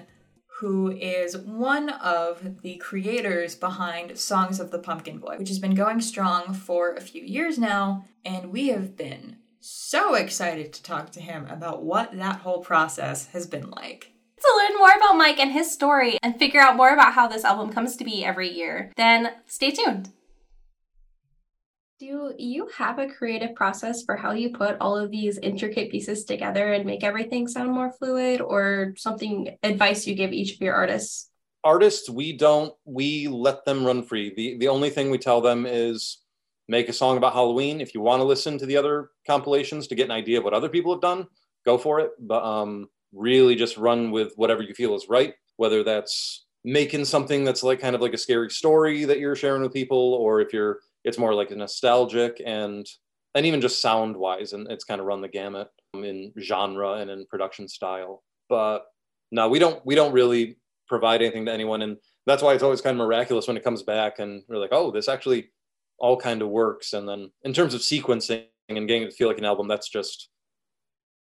who 0.58 0.90
is 0.90 1.36
one 1.36 1.88
of 1.90 2.62
the 2.62 2.76
creators 2.76 3.56
behind 3.56 4.16
Songs 4.16 4.60
of 4.60 4.70
the 4.70 4.78
Pumpkin 4.78 5.18
Boy, 5.18 5.36
which 5.36 5.48
has 5.48 5.58
been 5.58 5.74
going 5.74 6.00
strong 6.00 6.54
for 6.54 6.94
a 6.94 7.00
few 7.00 7.22
years 7.22 7.58
now, 7.58 8.04
and 8.24 8.52
we 8.52 8.68
have 8.68 8.96
been 8.96 9.36
so 9.58 10.14
excited 10.14 10.72
to 10.72 10.82
talk 10.82 11.10
to 11.10 11.20
him 11.20 11.46
about 11.48 11.82
what 11.82 12.16
that 12.16 12.40
whole 12.40 12.60
process 12.60 13.26
has 13.28 13.46
been 13.46 13.70
like. 13.70 14.12
To 14.40 14.62
learn 14.68 14.78
more 14.78 14.92
about 14.96 15.16
Mike 15.16 15.40
and 15.40 15.50
his 15.50 15.72
story 15.72 16.18
and 16.22 16.38
figure 16.38 16.60
out 16.60 16.76
more 16.76 16.92
about 16.92 17.14
how 17.14 17.26
this 17.26 17.44
album 17.44 17.72
comes 17.72 17.96
to 17.96 18.04
be 18.04 18.24
every 18.24 18.50
year, 18.50 18.92
then 18.96 19.32
stay 19.46 19.70
tuned. 19.70 20.10
Do 22.00 22.34
you 22.38 22.68
have 22.76 22.98
a 22.98 23.06
creative 23.06 23.54
process 23.54 24.02
for 24.02 24.16
how 24.16 24.32
you 24.32 24.50
put 24.50 24.76
all 24.80 24.96
of 24.96 25.12
these 25.12 25.38
intricate 25.38 25.92
pieces 25.92 26.24
together 26.24 26.72
and 26.72 26.84
make 26.84 27.04
everything 27.04 27.46
sound 27.46 27.70
more 27.70 27.92
fluid, 27.92 28.40
or 28.40 28.94
something 28.96 29.56
advice 29.62 30.04
you 30.04 30.16
give 30.16 30.32
each 30.32 30.54
of 30.54 30.60
your 30.60 30.74
artists? 30.74 31.30
Artists, 31.62 32.10
we 32.10 32.36
don't 32.36 32.74
we 32.84 33.28
let 33.28 33.64
them 33.64 33.84
run 33.84 34.02
free. 34.02 34.34
The 34.34 34.58
the 34.58 34.68
only 34.68 34.90
thing 34.90 35.08
we 35.08 35.18
tell 35.18 35.40
them 35.40 35.66
is 35.66 36.18
make 36.66 36.88
a 36.88 36.92
song 36.92 37.16
about 37.16 37.32
Halloween. 37.32 37.80
If 37.80 37.94
you 37.94 38.00
want 38.00 38.18
to 38.20 38.24
listen 38.24 38.58
to 38.58 38.66
the 38.66 38.76
other 38.76 39.10
compilations 39.24 39.86
to 39.86 39.94
get 39.94 40.06
an 40.06 40.10
idea 40.10 40.38
of 40.38 40.44
what 40.44 40.52
other 40.52 40.68
people 40.68 40.92
have 40.92 41.00
done, 41.00 41.28
go 41.64 41.78
for 41.78 42.00
it. 42.00 42.10
But 42.18 42.42
um, 42.42 42.88
really, 43.12 43.54
just 43.54 43.76
run 43.76 44.10
with 44.10 44.32
whatever 44.34 44.62
you 44.62 44.74
feel 44.74 44.96
is 44.96 45.08
right. 45.08 45.34
Whether 45.58 45.84
that's 45.84 46.44
making 46.64 47.04
something 47.04 47.44
that's 47.44 47.62
like 47.62 47.80
kind 47.80 47.94
of 47.94 48.00
like 48.00 48.14
a 48.14 48.18
scary 48.18 48.50
story 48.50 49.04
that 49.04 49.20
you're 49.20 49.36
sharing 49.36 49.62
with 49.62 49.72
people, 49.72 50.14
or 50.14 50.40
if 50.40 50.52
you're 50.52 50.80
it's 51.04 51.18
more 51.18 51.34
like 51.34 51.50
a 51.50 51.56
nostalgic 51.56 52.40
and 52.44 52.86
and 53.36 53.46
even 53.46 53.60
just 53.60 53.82
sound 53.82 54.16
wise, 54.16 54.52
and 54.52 54.70
it's 54.70 54.84
kind 54.84 55.00
of 55.00 55.06
run 55.06 55.20
the 55.20 55.28
gamut 55.28 55.68
um, 55.94 56.04
in 56.04 56.32
genre 56.40 56.94
and 56.94 57.10
in 57.10 57.26
production 57.26 57.68
style. 57.68 58.22
But 58.48 58.84
no, 59.32 59.48
we 59.48 59.58
don't 59.58 59.84
we 59.84 59.94
don't 59.94 60.12
really 60.12 60.56
provide 60.88 61.22
anything 61.22 61.46
to 61.46 61.52
anyone, 61.52 61.82
and 61.82 61.96
that's 62.26 62.42
why 62.42 62.54
it's 62.54 62.62
always 62.62 62.80
kind 62.80 62.98
of 62.98 63.06
miraculous 63.06 63.46
when 63.46 63.56
it 63.56 63.64
comes 63.64 63.82
back 63.82 64.18
and 64.18 64.42
we're 64.48 64.58
like, 64.58 64.72
oh, 64.72 64.90
this 64.90 65.08
actually 65.08 65.50
all 65.98 66.16
kind 66.16 66.42
of 66.42 66.48
works. 66.48 66.92
And 66.92 67.08
then 67.08 67.30
in 67.42 67.52
terms 67.52 67.74
of 67.74 67.80
sequencing 67.80 68.44
and 68.68 68.88
getting 68.88 69.02
it 69.02 69.10
to 69.10 69.16
feel 69.16 69.28
like 69.28 69.38
an 69.38 69.44
album, 69.44 69.68
that's 69.68 69.88
just 69.88 70.28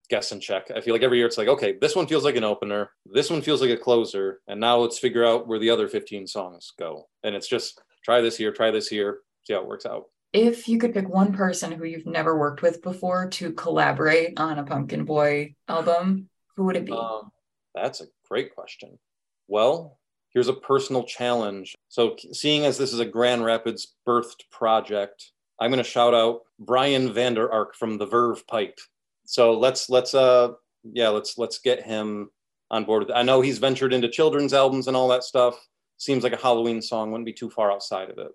guess 0.10 0.32
and 0.32 0.42
check. 0.42 0.72
I 0.74 0.82
feel 0.82 0.94
like 0.94 1.04
every 1.04 1.18
year 1.18 1.28
it's 1.28 1.38
like, 1.38 1.48
okay, 1.48 1.78
this 1.82 1.96
one 1.96 2.08
feels 2.08 2.24
like 2.24 2.36
an 2.36 2.44
opener, 2.44 2.92
this 3.06 3.30
one 3.30 3.42
feels 3.42 3.62
like 3.62 3.72
a 3.72 3.78
closer, 3.78 4.42
and 4.48 4.60
now 4.60 4.78
let's 4.78 5.00
figure 5.00 5.26
out 5.26 5.48
where 5.48 5.60
the 5.60 5.70
other 5.70 5.88
15 5.88 6.28
songs 6.28 6.72
go. 6.78 7.08
And 7.24 7.36
it's 7.36 7.48
just 7.48 7.82
try 8.04 8.22
this 8.22 8.38
here, 8.38 8.52
try 8.52 8.72
this 8.72 8.88
here, 8.88 9.20
see 9.46 9.54
how 9.54 9.62
it 9.62 9.68
works 9.68 9.86
out. 9.86 10.06
If 10.34 10.68
you 10.68 10.78
could 10.78 10.94
pick 10.94 11.08
one 11.08 11.34
person 11.34 11.72
who 11.72 11.86
you've 11.86 12.06
never 12.06 12.38
worked 12.38 12.62
with 12.62 12.82
before 12.82 13.30
to 13.30 13.54
collaborate 13.54 14.38
on 14.38 14.60
a 14.60 14.64
Pumpkin 14.64 15.06
Boy 15.06 15.56
album, 15.68 16.30
who 16.56 16.66
would 16.66 16.76
it 16.76 16.86
be? 16.86 16.92
Um, 16.92 17.32
that's 17.74 18.02
a 18.02 18.08
great 18.28 18.54
question. 18.54 19.00
Well, 19.48 19.98
here's 20.34 20.50
a 20.50 20.54
personal 20.54 21.04
challenge. 21.04 21.76
So, 21.88 22.18
seeing 22.34 22.66
as 22.66 22.78
this 22.78 22.92
is 22.92 23.00
a 23.00 23.06
Grand 23.06 23.46
Rapids 23.46 23.96
birthed 24.06 24.50
project, 24.52 25.32
I'm 25.60 25.72
going 25.72 25.84
to 25.84 25.90
shout 25.90 26.14
out 26.14 26.42
Brian 26.60 27.14
Vander 27.14 27.50
Ark 27.50 27.76
from 27.76 27.98
the 27.98 28.06
Verve 28.06 28.46
Pipe 28.48 28.78
so 29.26 29.58
let's 29.58 29.90
let's 29.90 30.14
uh 30.14 30.50
yeah 30.84 31.10
let's 31.10 31.38
let's 31.38 31.60
get 31.60 31.84
him 31.84 32.30
on 32.72 32.86
board. 32.86 33.12
I 33.14 33.24
know 33.24 33.42
he's 33.42 33.60
ventured 33.60 33.94
into 33.94 34.10
children's 34.10 34.54
albums 34.54 34.88
and 34.88 34.96
all 34.96 35.08
that 35.10 35.24
stuff. 35.24 35.56
Seems 35.98 36.24
like 36.24 36.34
a 36.34 36.38
Halloween 36.38 36.82
song 36.82 37.12
wouldn't 37.12 37.26
be 37.26 37.34
too 37.34 37.50
far 37.50 37.72
outside 37.72 38.10
of 38.10 38.18
it. 38.18 38.32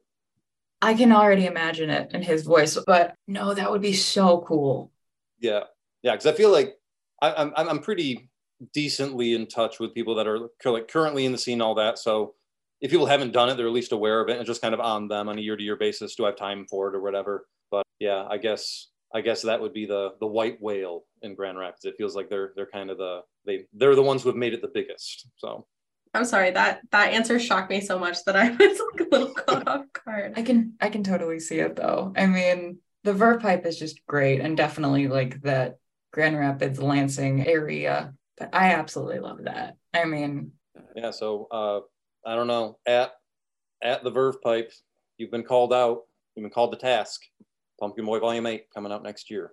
I 0.82 0.94
can 0.94 1.12
already 1.12 1.46
imagine 1.46 1.90
it 1.90 2.12
in 2.12 2.22
his 2.22 2.42
voice, 2.42 2.78
but 2.86 3.14
no, 3.26 3.52
that 3.54 3.70
would 3.70 3.82
be 3.82 3.92
so 3.92 4.44
cool. 4.46 4.90
Yeah, 5.38 5.64
yeah, 6.02 6.12
because 6.12 6.26
I 6.26 6.32
feel 6.32 6.50
like 6.50 6.76
I, 7.20 7.32
I'm 7.32 7.52
I'm 7.56 7.78
pretty 7.80 8.30
decently 8.72 9.34
in 9.34 9.46
touch 9.46 9.78
with 9.78 9.94
people 9.94 10.14
that 10.16 10.26
are 10.26 10.48
like 10.64 10.88
currently 10.88 11.24
in 11.24 11.32
the 11.32 11.38
scene, 11.38 11.60
all 11.60 11.74
that. 11.76 11.98
So 11.98 12.34
if 12.80 12.90
people 12.90 13.06
haven't 13.06 13.32
done 13.32 13.50
it, 13.50 13.56
they're 13.56 13.66
at 13.66 13.72
least 13.72 13.92
aware 13.92 14.20
of 14.20 14.28
it, 14.28 14.38
and 14.38 14.46
just 14.46 14.62
kind 14.62 14.74
of 14.74 14.80
on 14.80 15.08
them 15.08 15.28
on 15.28 15.38
a 15.38 15.42
year 15.42 15.56
to 15.56 15.62
year 15.62 15.76
basis. 15.76 16.14
Do 16.14 16.24
I 16.24 16.28
have 16.28 16.36
time 16.36 16.66
for 16.68 16.88
it 16.88 16.94
or 16.94 17.00
whatever? 17.00 17.46
But 17.70 17.84
yeah, 17.98 18.26
I 18.28 18.38
guess 18.38 18.88
I 19.14 19.20
guess 19.20 19.42
that 19.42 19.60
would 19.60 19.72
be 19.72 19.86
the 19.86 20.14
the 20.20 20.26
white 20.26 20.60
whale 20.60 21.04
in 21.22 21.34
Grand 21.34 21.58
Rapids. 21.58 21.84
It 21.84 21.96
feels 21.98 22.16
like 22.16 22.30
they're 22.30 22.52
they're 22.56 22.66
kind 22.66 22.90
of 22.90 22.98
the 22.98 23.20
they 23.44 23.66
they're 23.74 23.96
the 23.96 24.02
ones 24.02 24.22
who 24.22 24.28
have 24.28 24.36
made 24.36 24.54
it 24.54 24.62
the 24.62 24.70
biggest. 24.72 25.28
So 25.36 25.66
I'm 26.12 26.24
sorry 26.24 26.50
that 26.50 26.80
that 26.90 27.12
answer 27.12 27.38
shocked 27.38 27.70
me 27.70 27.80
so 27.80 27.98
much 27.98 28.24
that 28.24 28.36
I 28.36 28.50
was 28.58 28.82
like 28.92 29.06
a 29.06 29.10
little 29.10 29.34
caught 29.34 29.68
off 29.68 29.84
guard. 30.04 30.34
I 30.36 30.42
can 30.42 30.74
I 30.80 30.88
can 30.88 31.04
totally 31.04 31.40
see 31.40 31.60
it 31.60 31.76
though. 31.76 32.12
I 32.16 32.26
mean, 32.26 32.78
the 33.04 33.14
Verve 33.14 33.40
pipe 33.40 33.64
is 33.66 33.78
just 33.78 34.04
great 34.06 34.40
and 34.40 34.56
definitely 34.56 35.08
like 35.08 35.40
that 35.42 35.78
Grand 36.12 36.38
Rapids 36.38 36.80
Lansing 36.80 37.46
area. 37.46 38.14
But 38.36 38.54
I 38.54 38.72
absolutely 38.72 39.20
love 39.20 39.44
that. 39.44 39.76
I 39.94 40.04
mean, 40.04 40.52
yeah. 40.96 41.10
So 41.10 41.46
uh, 41.50 41.80
I 42.28 42.34
don't 42.34 42.48
know 42.48 42.78
at 42.86 43.12
at 43.82 44.02
the 44.02 44.10
Verve 44.10 44.40
pipe, 44.42 44.72
you've 45.18 45.30
been 45.30 45.44
called 45.44 45.72
out. 45.72 46.02
You've 46.34 46.44
been 46.44 46.50
called 46.50 46.72
to 46.72 46.78
task. 46.78 47.22
Pumpkin 47.80 48.04
Boy 48.04 48.18
Volume 48.18 48.46
8 48.46 48.66
coming 48.74 48.92
out 48.92 49.02
next 49.02 49.30
year. 49.30 49.52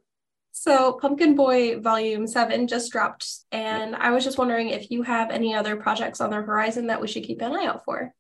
So, 0.60 0.94
Pumpkin 0.94 1.36
Boy 1.36 1.80
Volume 1.80 2.26
7 2.26 2.68
just 2.68 2.92
dropped, 2.92 3.30
and 3.52 3.96
I 3.96 4.10
was 4.10 4.24
just 4.24 4.40
wondering 4.40 4.70
if 4.70 4.90
you 4.90 5.04
have 5.04 5.30
any 5.30 5.54
other 5.54 5.76
projects 5.76 6.20
on 6.20 6.32
the 6.32 6.38
horizon 6.38 6.88
that 6.88 7.00
we 7.00 7.08
should 7.08 7.24
keep 7.24 7.44
an 7.44 7.54
eye 7.54 7.68
out 7.68 7.86
for. 7.86 8.12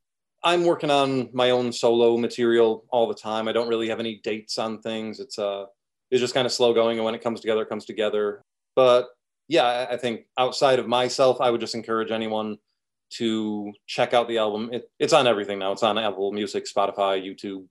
I'm 0.44 0.63
working 0.63 0.91
on 0.91 1.29
my 1.34 1.50
own 1.50 1.74
solo 1.74 2.15
material 2.15 2.86
all 2.91 3.08
the 3.08 3.15
time. 3.15 3.48
I 3.48 3.53
don't 3.53 3.67
really 3.67 3.89
have 3.89 4.00
any 4.00 4.22
dates 4.24 4.60
on 4.60 4.79
things. 4.84 5.20
It's 5.20 5.39
uh 5.39 5.65
it's 6.12 6.22
just 6.22 6.36
kind 6.36 6.46
of 6.46 6.51
slow 6.51 6.75
going 6.75 6.98
and 6.98 7.06
when 7.06 7.15
it 7.15 7.24
comes 7.24 7.41
together, 7.41 7.63
it 7.63 7.70
comes 7.70 7.86
together. 7.86 8.44
But 8.75 9.07
yeah, 9.48 9.88
I 9.90 9.98
think 9.98 10.27
outside 10.38 10.77
of 10.77 10.88
myself, 10.88 11.42
I 11.42 11.50
would 11.50 11.59
just 11.59 11.74
encourage 11.74 12.12
anyone 12.12 12.59
to 13.14 13.74
check 13.88 14.14
out 14.14 14.27
the 14.27 14.38
album. 14.38 14.70
It, 14.72 14.92
it's 15.00 15.14
on 15.14 15.25
everything 15.25 15.57
now. 15.57 15.72
It's 15.72 15.81
on 15.81 15.98
Apple 15.98 16.31
Music, 16.31 16.66
Spotify, 16.66 17.20
YouTube, 17.20 17.66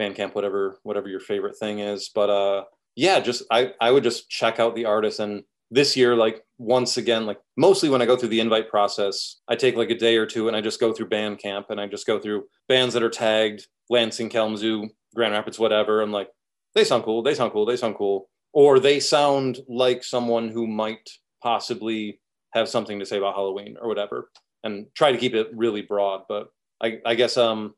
Bandcamp, 0.00 0.34
whatever 0.34 0.78
whatever 0.84 1.08
your 1.08 1.20
favorite 1.20 1.58
thing 1.58 1.80
is. 1.80 2.10
But 2.14 2.30
uh, 2.30 2.64
yeah, 2.96 3.20
just 3.20 3.44
I 3.50 3.72
I 3.80 3.90
would 3.92 4.02
just 4.02 4.28
check 4.28 4.58
out 4.58 4.74
the 4.74 4.86
artist. 4.86 5.20
And 5.20 5.44
this 5.70 5.96
year, 5.96 6.16
like 6.16 6.42
once 6.58 6.96
again, 6.96 7.26
like 7.26 7.38
mostly 7.56 7.88
when 7.88 8.02
I 8.02 8.06
go 8.06 8.16
through 8.16 8.30
the 8.30 8.40
invite 8.40 8.70
process, 8.70 9.36
I 9.48 9.54
take 9.54 9.76
like 9.76 9.90
a 9.90 9.98
day 9.98 10.16
or 10.16 10.26
two 10.26 10.48
and 10.48 10.56
I 10.56 10.60
just 10.60 10.80
go 10.80 10.92
through 10.92 11.10
Bandcamp 11.10 11.66
and 11.68 11.80
I 11.80 11.86
just 11.86 12.06
go 12.06 12.18
through 12.18 12.44
bands 12.68 12.94
that 12.94 13.02
are 13.02 13.10
tagged 13.10 13.66
Lansing, 13.90 14.30
Kalamazoo, 14.30 14.88
Grand 15.14 15.32
Rapids, 15.32 15.58
whatever. 15.58 16.00
I'm 16.00 16.10
like, 16.10 16.28
they 16.74 16.84
sound 16.84 17.04
cool. 17.04 17.22
They 17.22 17.34
sound 17.34 17.52
cool. 17.52 17.66
They 17.66 17.76
sound 17.76 17.96
cool. 17.96 18.28
Or 18.52 18.80
they 18.80 19.00
sound 19.00 19.58
like 19.68 20.02
someone 20.02 20.48
who 20.48 20.66
might 20.66 21.08
possibly 21.42 22.20
have 22.52 22.68
something 22.68 22.98
to 22.98 23.06
say 23.06 23.18
about 23.18 23.34
Halloween 23.34 23.76
or 23.80 23.88
whatever, 23.88 24.30
and 24.64 24.86
try 24.94 25.12
to 25.12 25.18
keep 25.18 25.34
it 25.34 25.48
really 25.52 25.82
broad. 25.82 26.22
But 26.28 26.48
I, 26.82 26.98
I 27.04 27.14
guess 27.14 27.36
um, 27.36 27.74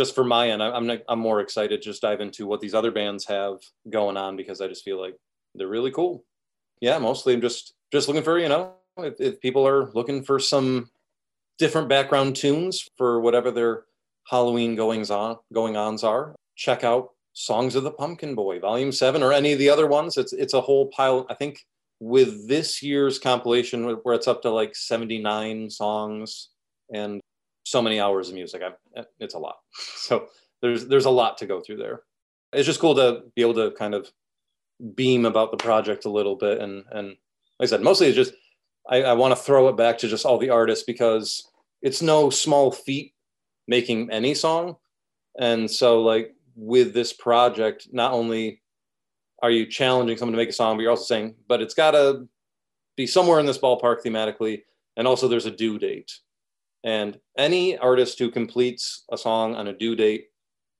just 0.00 0.14
for 0.14 0.24
my 0.24 0.48
end, 0.48 0.62
I'm 0.62 0.90
I'm 1.10 1.18
more 1.18 1.40
excited 1.40 1.82
just 1.82 2.00
dive 2.00 2.22
into 2.22 2.46
what 2.46 2.62
these 2.62 2.72
other 2.72 2.90
bands 2.90 3.26
have 3.26 3.58
going 3.90 4.16
on 4.16 4.34
because 4.34 4.62
I 4.62 4.66
just 4.66 4.82
feel 4.82 4.98
like 4.98 5.14
they're 5.54 5.68
really 5.68 5.90
cool. 5.90 6.24
Yeah, 6.80 6.96
mostly 6.96 7.34
I'm 7.34 7.42
just 7.42 7.74
just 7.92 8.08
looking 8.08 8.22
for 8.22 8.38
you 8.38 8.48
know 8.48 8.72
if, 8.96 9.20
if 9.20 9.40
people 9.42 9.68
are 9.68 9.90
looking 9.92 10.22
for 10.22 10.38
some 10.38 10.88
different 11.58 11.90
background 11.90 12.34
tunes 12.34 12.88
for 12.96 13.20
whatever 13.20 13.50
their 13.50 13.84
Halloween 14.26 14.74
goings 14.74 15.10
on 15.10 15.36
going 15.52 15.76
ons 15.76 16.02
are, 16.02 16.34
check 16.56 16.82
out 16.82 17.10
Songs 17.34 17.74
of 17.74 17.82
the 17.82 17.90
Pumpkin 17.90 18.34
Boy 18.34 18.58
Volume 18.58 18.92
Seven 18.92 19.22
or 19.22 19.34
any 19.34 19.52
of 19.52 19.58
the 19.58 19.68
other 19.68 19.86
ones. 19.86 20.16
It's 20.16 20.32
it's 20.32 20.54
a 20.54 20.62
whole 20.62 20.86
pile. 20.86 21.26
I 21.28 21.34
think 21.34 21.58
with 22.00 22.48
this 22.48 22.82
year's 22.82 23.18
compilation 23.18 23.84
where 24.02 24.14
it's 24.14 24.28
up 24.28 24.40
to 24.40 24.50
like 24.50 24.74
79 24.74 25.68
songs 25.68 26.48
and 26.90 27.20
so 27.70 27.80
many 27.80 28.00
hours 28.00 28.28
of 28.28 28.34
music. 28.34 28.62
I, 28.62 29.04
it's 29.18 29.34
a 29.34 29.38
lot. 29.38 29.58
So 29.96 30.26
there's 30.60 30.86
there's 30.86 31.04
a 31.04 31.10
lot 31.10 31.38
to 31.38 31.46
go 31.46 31.60
through 31.60 31.76
there. 31.76 32.02
It's 32.52 32.66
just 32.66 32.80
cool 32.80 32.94
to 32.96 33.22
be 33.34 33.42
able 33.42 33.54
to 33.54 33.70
kind 33.76 33.94
of 33.94 34.10
beam 34.94 35.24
about 35.24 35.50
the 35.50 35.56
project 35.56 36.04
a 36.04 36.10
little 36.10 36.36
bit, 36.36 36.60
and 36.60 36.84
and 36.90 37.08
like 37.08 37.16
I 37.62 37.66
said, 37.66 37.82
mostly 37.82 38.08
it's 38.08 38.16
just 38.16 38.34
I, 38.88 39.02
I 39.02 39.12
want 39.12 39.36
to 39.36 39.42
throw 39.42 39.68
it 39.68 39.76
back 39.76 39.98
to 39.98 40.08
just 40.08 40.26
all 40.26 40.38
the 40.38 40.50
artists 40.50 40.84
because 40.84 41.48
it's 41.82 42.02
no 42.02 42.30
small 42.30 42.72
feat 42.72 43.14
making 43.68 44.10
any 44.10 44.34
song, 44.34 44.76
and 45.38 45.70
so 45.70 46.02
like 46.02 46.34
with 46.56 46.92
this 46.92 47.12
project, 47.12 47.88
not 47.92 48.12
only 48.12 48.60
are 49.42 49.50
you 49.50 49.64
challenging 49.64 50.18
someone 50.18 50.32
to 50.32 50.42
make 50.42 50.50
a 50.50 50.52
song, 50.52 50.76
but 50.76 50.82
you're 50.82 50.90
also 50.90 51.04
saying, 51.04 51.34
but 51.48 51.62
it's 51.62 51.74
got 51.74 51.92
to 51.92 52.28
be 52.96 53.06
somewhere 53.06 53.40
in 53.40 53.46
this 53.46 53.58
ballpark 53.58 54.02
thematically, 54.04 54.62
and 54.96 55.06
also 55.06 55.28
there's 55.28 55.46
a 55.46 55.50
due 55.50 55.78
date 55.78 56.12
and 56.84 57.18
any 57.36 57.76
artist 57.78 58.18
who 58.18 58.30
completes 58.30 59.04
a 59.12 59.18
song 59.18 59.54
on 59.54 59.68
a 59.68 59.72
due 59.72 59.94
date, 59.94 60.26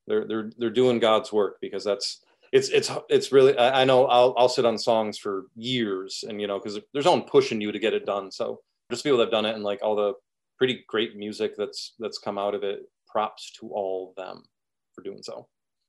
they're 0.06 0.26
they're 0.26 0.50
they're 0.58 0.70
doing 0.70 0.98
God's 0.98 1.32
work 1.32 1.58
because 1.60 1.84
that's 1.84 2.22
it's 2.52 2.68
it's 2.70 2.90
it's 3.08 3.32
really 3.32 3.56
I, 3.58 3.84
know 3.84 4.06
I'll 4.06 4.34
I'll 4.36 4.48
sit 4.48 4.64
on 4.64 4.78
songs 4.78 5.18
for 5.18 5.46
years 5.54 6.24
and 6.26 6.40
you 6.40 6.46
know 6.46 6.58
because 6.58 6.78
there's 6.92 7.04
no 7.04 7.12
one 7.12 7.22
pushing 7.22 7.60
you 7.60 7.70
to 7.70 7.78
get 7.78 7.94
it 7.94 8.06
done. 8.06 8.30
So 8.30 8.60
just 8.90 9.04
people 9.04 9.18
that've 9.18 9.30
done 9.30 9.46
it 9.46 9.54
and 9.54 9.62
like 9.62 9.80
all 9.82 9.94
the 9.94 10.14
pretty 10.58 10.84
great 10.88 11.16
music 11.16 11.54
that's 11.56 11.94
that's 11.98 12.18
come 12.18 12.38
out 12.38 12.54
of 12.54 12.64
it. 12.64 12.80
Props 13.06 13.52
to 13.60 13.68
all 13.68 14.10
of 14.10 14.16
them 14.22 14.42
for 14.94 15.02
doing 15.02 15.22
so. 15.22 15.48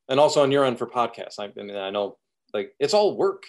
And 0.09 0.19
also 0.19 0.43
on 0.43 0.51
your 0.51 0.65
end 0.65 0.77
for 0.77 0.87
podcasts. 0.87 1.39
I, 1.39 1.45
I 1.45 1.63
mean 1.63 1.75
I 1.75 1.89
know 1.89 2.17
like 2.53 2.73
it's 2.79 2.93
all 2.93 3.17
work 3.17 3.43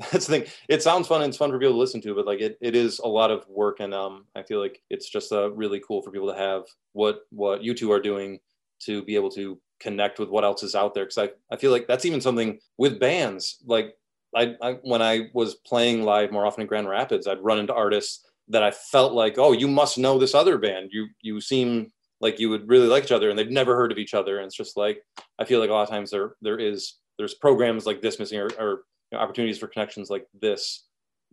that's 0.12 0.26
the 0.26 0.40
thing. 0.40 0.50
It 0.68 0.82
sounds 0.82 1.08
fun 1.08 1.20
and 1.20 1.28
it's 1.28 1.36
fun 1.36 1.50
for 1.50 1.58
people 1.58 1.74
to 1.74 1.78
listen 1.78 2.00
to, 2.02 2.14
but 2.14 2.26
like 2.26 2.40
it, 2.40 2.56
it 2.60 2.74
is 2.74 3.00
a 3.00 3.08
lot 3.08 3.30
of 3.30 3.46
work. 3.48 3.80
And 3.80 3.92
um, 3.92 4.24
I 4.34 4.42
feel 4.42 4.60
like 4.60 4.80
it's 4.88 5.08
just 5.08 5.30
uh, 5.30 5.50
really 5.52 5.80
cool 5.86 6.00
for 6.00 6.10
people 6.10 6.32
to 6.32 6.38
have 6.38 6.64
what 6.92 7.20
what 7.30 7.62
you 7.62 7.74
two 7.74 7.92
are 7.92 8.00
doing 8.00 8.38
to 8.80 9.02
be 9.02 9.14
able 9.14 9.30
to 9.32 9.60
connect 9.78 10.18
with 10.18 10.30
what 10.30 10.44
else 10.44 10.62
is 10.62 10.74
out 10.74 10.94
there. 10.94 11.04
Because 11.04 11.18
I, 11.18 11.54
I 11.54 11.58
feel 11.58 11.70
like 11.70 11.86
that's 11.86 12.06
even 12.06 12.20
something 12.20 12.60
with 12.78 12.98
bands. 12.98 13.58
Like 13.66 13.94
I, 14.34 14.54
I 14.62 14.72
when 14.82 15.02
I 15.02 15.28
was 15.34 15.56
playing 15.56 16.04
live 16.04 16.32
more 16.32 16.46
often 16.46 16.62
in 16.62 16.66
Grand 16.66 16.88
Rapids, 16.88 17.26
I'd 17.26 17.44
run 17.44 17.58
into 17.58 17.74
artists 17.74 18.24
that 18.48 18.62
I 18.62 18.70
felt 18.70 19.12
like, 19.12 19.36
oh, 19.36 19.52
you 19.52 19.68
must 19.68 19.98
know 19.98 20.18
this 20.18 20.34
other 20.34 20.56
band. 20.56 20.90
You 20.92 21.08
you 21.20 21.42
seem 21.42 21.92
like 22.22 22.40
you 22.40 22.48
would 22.48 22.68
really 22.68 22.88
like 22.88 23.04
each 23.04 23.12
other, 23.12 23.28
and 23.28 23.38
they've 23.38 23.50
never 23.50 23.76
heard 23.76 23.92
of 23.92 23.98
each 23.98 24.14
other. 24.14 24.38
And 24.38 24.46
it's 24.46 24.56
just 24.56 24.78
like 24.78 25.02
I 25.38 25.44
feel 25.44 25.60
like 25.60 25.68
a 25.68 25.74
lot 25.74 25.82
of 25.82 25.90
times 25.90 26.10
there 26.10 26.36
there 26.40 26.58
is 26.58 26.94
there's 27.18 27.34
programs 27.34 27.84
like 27.84 28.00
this 28.00 28.18
missing 28.18 28.38
or, 28.38 28.50
or 28.58 28.84
know, 29.16 29.22
opportunities 29.22 29.58
for 29.58 29.66
connections 29.66 30.10
like 30.10 30.26
this 30.40 30.84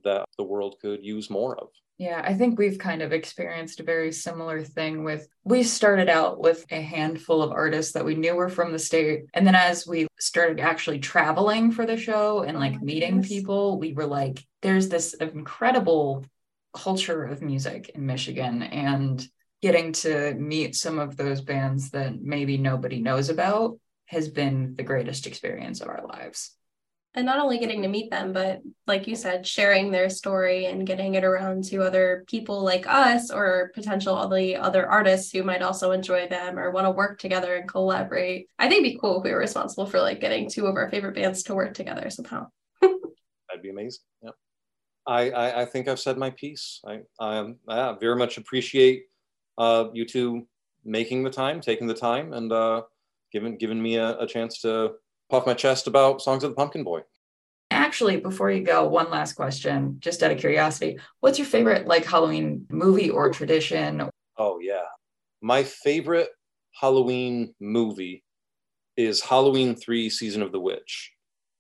that 0.03 0.25
the 0.37 0.43
world 0.43 0.77
could 0.81 1.03
use 1.03 1.29
more 1.29 1.57
of. 1.57 1.69
Yeah, 1.97 2.21
I 2.23 2.35
think 2.35 2.59
we've 2.59 2.77
kind 2.77 3.01
of 3.01 3.11
experienced 3.11 3.79
a 3.79 3.83
very 3.83 4.11
similar 4.11 4.63
thing 4.63 5.03
with 5.03 5.27
we 5.43 5.63
started 5.63 6.09
out 6.09 6.39
with 6.39 6.63
a 6.69 6.79
handful 6.79 7.41
of 7.41 7.51
artists 7.51 7.93
that 7.93 8.05
we 8.05 8.13
knew 8.13 8.35
were 8.35 8.49
from 8.49 8.71
the 8.71 8.77
state. 8.77 9.25
And 9.33 9.47
then 9.47 9.55
as 9.55 9.87
we 9.87 10.07
started 10.19 10.59
actually 10.59 10.99
traveling 10.99 11.71
for 11.71 11.87
the 11.87 11.97
show 11.97 12.43
and 12.43 12.59
like 12.59 12.75
oh 12.75 12.85
meeting 12.85 13.23
people, 13.23 13.79
we 13.79 13.93
were 13.93 14.05
like, 14.05 14.45
there's 14.61 14.89
this 14.89 15.15
incredible 15.15 16.23
culture 16.75 17.23
of 17.23 17.41
music 17.41 17.89
in 17.95 18.05
Michigan. 18.05 18.61
And 18.61 19.27
getting 19.63 19.91
to 19.91 20.35
meet 20.35 20.75
some 20.75 20.99
of 20.99 21.17
those 21.17 21.41
bands 21.41 21.89
that 21.89 22.21
maybe 22.21 22.57
nobody 22.57 22.99
knows 22.99 23.29
about 23.29 23.79
has 24.05 24.29
been 24.29 24.75
the 24.75 24.83
greatest 24.83 25.25
experience 25.25 25.81
of 25.81 25.87
our 25.87 26.05
lives. 26.05 26.56
And 27.17 27.25
not 27.25 27.39
only 27.39 27.57
getting 27.57 27.81
to 27.81 27.87
meet 27.87 28.11
them, 28.11 28.31
but 28.31 28.61
like 28.85 29.07
you 29.07 29.15
said, 29.15 29.47
sharing 29.47 29.89
their 29.89 30.07
story 30.07 30.67
and 30.67 30.85
getting 30.85 31.15
it 31.15 31.23
around 31.23 31.63
to 31.63 31.81
other 31.81 32.23
people 32.27 32.61
like 32.61 32.87
us 32.87 33.31
or 33.31 33.71
potentially 33.73 34.55
other 34.55 34.87
artists 34.87 35.31
who 35.31 35.41
might 35.41 35.63
also 35.63 35.89
enjoy 35.93 36.27
them 36.27 36.59
or 36.59 36.69
want 36.69 36.85
to 36.85 36.91
work 36.91 37.17
together 37.17 37.55
and 37.55 37.67
collaborate. 37.67 38.49
I 38.59 38.69
think 38.69 38.81
it'd 38.81 38.93
be 38.93 38.99
cool 38.99 39.17
if 39.17 39.23
we 39.23 39.31
were 39.31 39.39
responsible 39.39 39.87
for 39.87 39.99
like 39.99 40.21
getting 40.21 40.47
two 40.47 40.67
of 40.67 40.75
our 40.75 40.91
favorite 40.91 41.15
bands 41.15 41.41
to 41.43 41.55
work 41.55 41.73
together 41.73 42.07
somehow. 42.11 42.49
That'd 42.81 43.63
be 43.63 43.71
amazing. 43.71 44.03
Yeah. 44.21 44.29
I, 45.07 45.31
I, 45.31 45.61
I 45.61 45.65
think 45.65 45.87
I've 45.87 45.99
said 45.99 46.19
my 46.19 46.29
piece. 46.29 46.81
I, 46.85 46.99
I, 47.19 47.51
I 47.67 47.95
very 47.99 48.15
much 48.15 48.37
appreciate 48.37 49.05
uh, 49.57 49.85
you 49.91 50.05
two 50.05 50.47
making 50.85 51.23
the 51.23 51.31
time, 51.31 51.61
taking 51.61 51.87
the 51.87 51.95
time, 51.95 52.33
and 52.33 52.51
uh, 52.51 52.83
giving 53.31 53.57
giving 53.57 53.81
me 53.81 53.95
a, 53.95 54.19
a 54.19 54.27
chance 54.27 54.61
to 54.61 54.91
puff 55.29 55.45
my 55.45 55.53
chest 55.53 55.87
about 55.87 56.21
songs 56.21 56.43
of 56.43 56.51
the 56.51 56.55
Pumpkin 56.55 56.83
Boy. 56.83 57.01
Actually, 57.71 58.17
before 58.17 58.49
you 58.49 58.63
go, 58.63 58.87
one 58.87 59.09
last 59.09 59.33
question, 59.33 59.97
just 59.99 60.23
out 60.23 60.31
of 60.31 60.37
curiosity. 60.37 60.99
What's 61.19 61.37
your 61.37 61.47
favorite 61.47 61.85
like 61.85 62.05
Halloween 62.05 62.65
movie 62.69 63.09
or 63.09 63.29
tradition? 63.29 64.09
Oh 64.37 64.59
yeah. 64.59 64.85
My 65.41 65.63
favorite 65.63 66.29
Halloween 66.79 67.53
movie 67.59 68.23
is 68.95 69.21
Halloween 69.21 69.75
3 69.75 70.09
Season 70.09 70.41
of 70.41 70.51
the 70.51 70.59
Witch. 70.59 71.11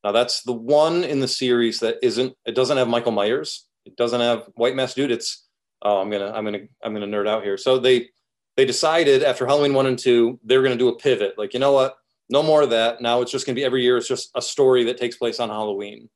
Now 0.03 0.11
that's 0.11 0.43
the 0.43 0.53
one 0.53 1.03
in 1.03 1.19
the 1.19 1.27
series 1.27 1.79
that 1.81 1.97
isn't 2.01 2.33
it 2.45 2.55
doesn't 2.55 2.77
have 2.77 2.87
Michael 2.87 3.11
Myers. 3.11 3.67
It 3.85 3.95
doesn't 3.97 4.21
have 4.21 4.47
White 4.55 4.75
Mask 4.75 4.95
Dude. 4.95 5.11
It's 5.11 5.45
oh 5.81 5.99
I'm 5.99 6.09
gonna 6.09 6.31
I'm 6.31 6.45
gonna 6.45 6.59
I'm 6.83 6.93
gonna 6.93 7.07
nerd 7.07 7.27
out 7.27 7.43
here. 7.43 7.57
So 7.57 7.79
they 7.79 8.09
they 8.55 8.65
decided 8.65 9.23
after 9.23 9.45
Halloween 9.45 9.73
one 9.73 9.85
and 9.85 9.99
two, 9.99 10.39
they're 10.43 10.63
gonna 10.63 10.75
do 10.75 10.87
a 10.89 10.97
pivot. 10.97 11.37
Like, 11.37 11.53
you 11.53 11.59
know 11.59 11.73
what? 11.73 11.97
No 12.29 12.43
more 12.43 12.61
of 12.61 12.69
that. 12.71 13.01
Now 13.01 13.21
it's 13.21 13.31
just 13.31 13.45
gonna 13.45 13.55
be 13.55 13.63
every 13.63 13.83
year, 13.83 13.97
it's 13.97 14.07
just 14.07 14.31
a 14.35 14.41
story 14.41 14.83
that 14.85 14.97
takes 14.97 15.17
place 15.17 15.39
on 15.39 15.49
Halloween. 15.49 16.09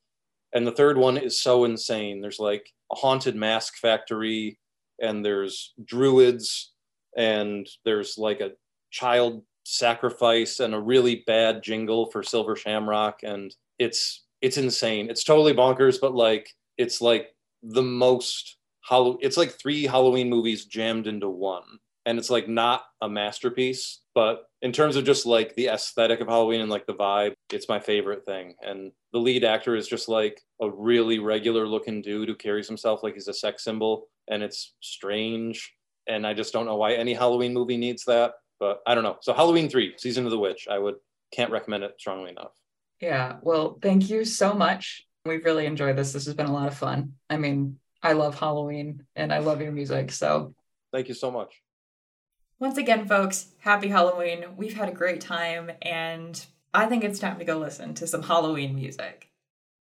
And 0.53 0.67
the 0.67 0.71
third 0.71 0.97
one 0.97 1.17
is 1.17 1.39
so 1.39 1.63
insane. 1.63 2.21
There's 2.21 2.39
like 2.39 2.69
a 2.91 2.95
haunted 2.95 3.35
mask 3.35 3.77
factory, 3.77 4.59
and 5.01 5.23
there's 5.23 5.73
druids, 5.83 6.73
and 7.17 7.67
there's 7.85 8.17
like 8.17 8.41
a 8.41 8.51
child 8.91 9.43
sacrifice 9.63 10.59
and 10.59 10.73
a 10.73 10.79
really 10.79 11.23
bad 11.27 11.63
jingle 11.63 12.09
for 12.11 12.23
Silver 12.23 12.55
Shamrock. 12.55 13.21
And 13.23 13.55
it's 13.79 14.25
it's 14.41 14.57
insane. 14.57 15.09
It's 15.09 15.23
totally 15.23 15.53
bonkers, 15.53 16.01
but 16.01 16.13
like 16.13 16.49
it's 16.77 16.99
like 16.99 17.29
the 17.63 17.83
most 17.83 18.57
Halloween. 18.83 19.19
It's 19.21 19.37
like 19.37 19.51
three 19.51 19.83
Halloween 19.85 20.29
movies 20.29 20.65
jammed 20.65 21.07
into 21.07 21.29
one, 21.29 21.79
and 22.05 22.19
it's 22.19 22.29
like 22.29 22.49
not 22.49 22.83
a 23.01 23.07
masterpiece, 23.07 24.01
but 24.13 24.45
in 24.61 24.71
terms 24.71 24.95
of 24.95 25.05
just 25.05 25.25
like 25.25 25.55
the 25.55 25.67
aesthetic 25.67 26.19
of 26.19 26.27
Halloween 26.27 26.61
and 26.61 26.69
like 26.69 26.85
the 26.85 26.93
vibe, 26.93 27.33
it's 27.51 27.69
my 27.69 27.79
favorite 27.79 28.25
thing. 28.25 28.55
And 28.61 28.91
the 29.11 29.19
lead 29.19 29.43
actor 29.43 29.75
is 29.75 29.87
just 29.87 30.07
like 30.07 30.41
a 30.61 30.69
really 30.69 31.19
regular 31.19 31.67
looking 31.67 32.01
dude 32.01 32.29
who 32.29 32.35
carries 32.35 32.67
himself 32.67 33.01
like 33.03 33.15
he's 33.15 33.27
a 33.27 33.33
sex 33.33 33.63
symbol, 33.63 34.07
and 34.27 34.43
it's 34.43 34.73
strange. 34.81 35.73
And 36.07 36.25
I 36.25 36.33
just 36.33 36.53
don't 36.53 36.65
know 36.65 36.75
why 36.75 36.93
any 36.93 37.13
Halloween 37.13 37.53
movie 37.53 37.77
needs 37.77 38.05
that, 38.05 38.33
but 38.59 38.81
I 38.85 38.95
don't 38.95 39.03
know. 39.03 39.17
So 39.21 39.33
Halloween 39.33 39.69
three, 39.69 39.93
Season 39.97 40.25
of 40.25 40.31
the 40.31 40.39
Witch, 40.39 40.67
I 40.69 40.77
would 40.77 40.95
can't 41.31 41.51
recommend 41.51 41.83
it 41.83 41.95
strongly 41.99 42.29
enough. 42.29 42.51
Yeah. 42.99 43.37
Well, 43.41 43.79
thank 43.81 44.09
you 44.09 44.25
so 44.25 44.53
much. 44.53 45.03
We've 45.25 45.43
really 45.43 45.65
enjoyed 45.65 45.95
this. 45.95 46.13
This 46.13 46.25
has 46.25 46.33
been 46.33 46.47
a 46.47 46.53
lot 46.53 46.67
of 46.67 46.77
fun. 46.77 47.13
I 47.29 47.37
mean, 47.37 47.79
I 48.03 48.13
love 48.13 48.37
Halloween 48.37 49.03
and 49.15 49.31
I 49.33 49.39
love 49.39 49.61
your 49.61 49.71
music. 49.71 50.11
So 50.11 50.53
Thank 50.91 51.07
you 51.07 51.13
so 51.13 51.31
much. 51.31 51.61
Once 52.61 52.77
again, 52.77 53.07
folks, 53.07 53.47
happy 53.57 53.87
Halloween. 53.87 54.45
We've 54.55 54.75
had 54.75 54.87
a 54.87 54.93
great 54.93 55.19
time 55.19 55.71
and 55.81 56.45
I 56.75 56.85
think 56.85 57.03
it's 57.03 57.17
time 57.17 57.39
to 57.39 57.43
go 57.43 57.57
listen 57.57 57.95
to 57.95 58.05
some 58.05 58.21
Halloween 58.21 58.75
music. 58.75 59.31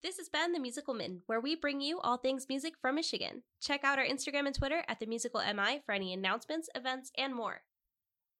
This 0.03 0.17
has 0.17 0.29
been 0.29 0.53
The 0.53 0.59
Musical 0.59 0.93
Mitten, 0.93 1.23
where 1.25 1.41
we 1.41 1.55
bring 1.55 1.81
you 1.81 1.99
all 1.99 2.17
things 2.17 2.45
music 2.47 2.75
from 2.79 2.95
Michigan. 2.95 3.41
Check 3.59 3.83
out 3.83 3.97
our 3.97 4.05
Instagram 4.05 4.45
and 4.45 4.53
Twitter 4.53 4.83
at 4.87 4.99
The 4.99 5.07
Musical 5.07 5.41
MI 5.41 5.81
for 5.87 5.91
any 5.91 6.13
announcements, 6.13 6.69
events, 6.75 7.11
and 7.17 7.33
more. 7.33 7.61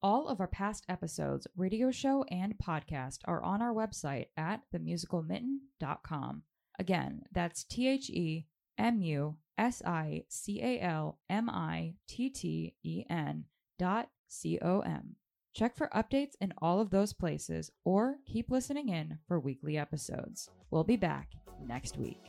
All 0.00 0.28
of 0.28 0.38
our 0.38 0.46
past 0.46 0.84
episodes, 0.88 1.48
radio 1.56 1.90
show, 1.90 2.24
and 2.30 2.54
podcast 2.56 3.18
are 3.24 3.42
on 3.42 3.60
our 3.60 3.74
website 3.74 4.26
at 4.36 4.60
themusicalmitten.com. 4.72 6.42
Again, 6.78 7.22
that's 7.32 7.64
T 7.64 7.88
H 7.88 8.08
E 8.08 8.46
M 8.78 9.00
U 9.00 9.36
S 9.58 9.82
I 9.84 10.22
C 10.28 10.62
A 10.62 10.80
L 10.80 11.18
M 11.28 11.50
I 11.50 11.94
T 12.06 12.30
T 12.30 12.76
E 12.84 13.04
N 13.10 13.46
dot 13.80 14.08
C-O-M. 14.28 15.16
Check 15.54 15.76
for 15.76 15.88
updates 15.88 16.34
in 16.40 16.52
all 16.58 16.80
of 16.80 16.90
those 16.90 17.12
places 17.12 17.70
or 17.84 18.16
keep 18.26 18.50
listening 18.50 18.88
in 18.88 19.18
for 19.26 19.40
weekly 19.40 19.76
episodes. 19.76 20.50
We'll 20.70 20.84
be 20.84 20.96
back 20.96 21.32
next 21.66 21.96
week. 21.98 22.20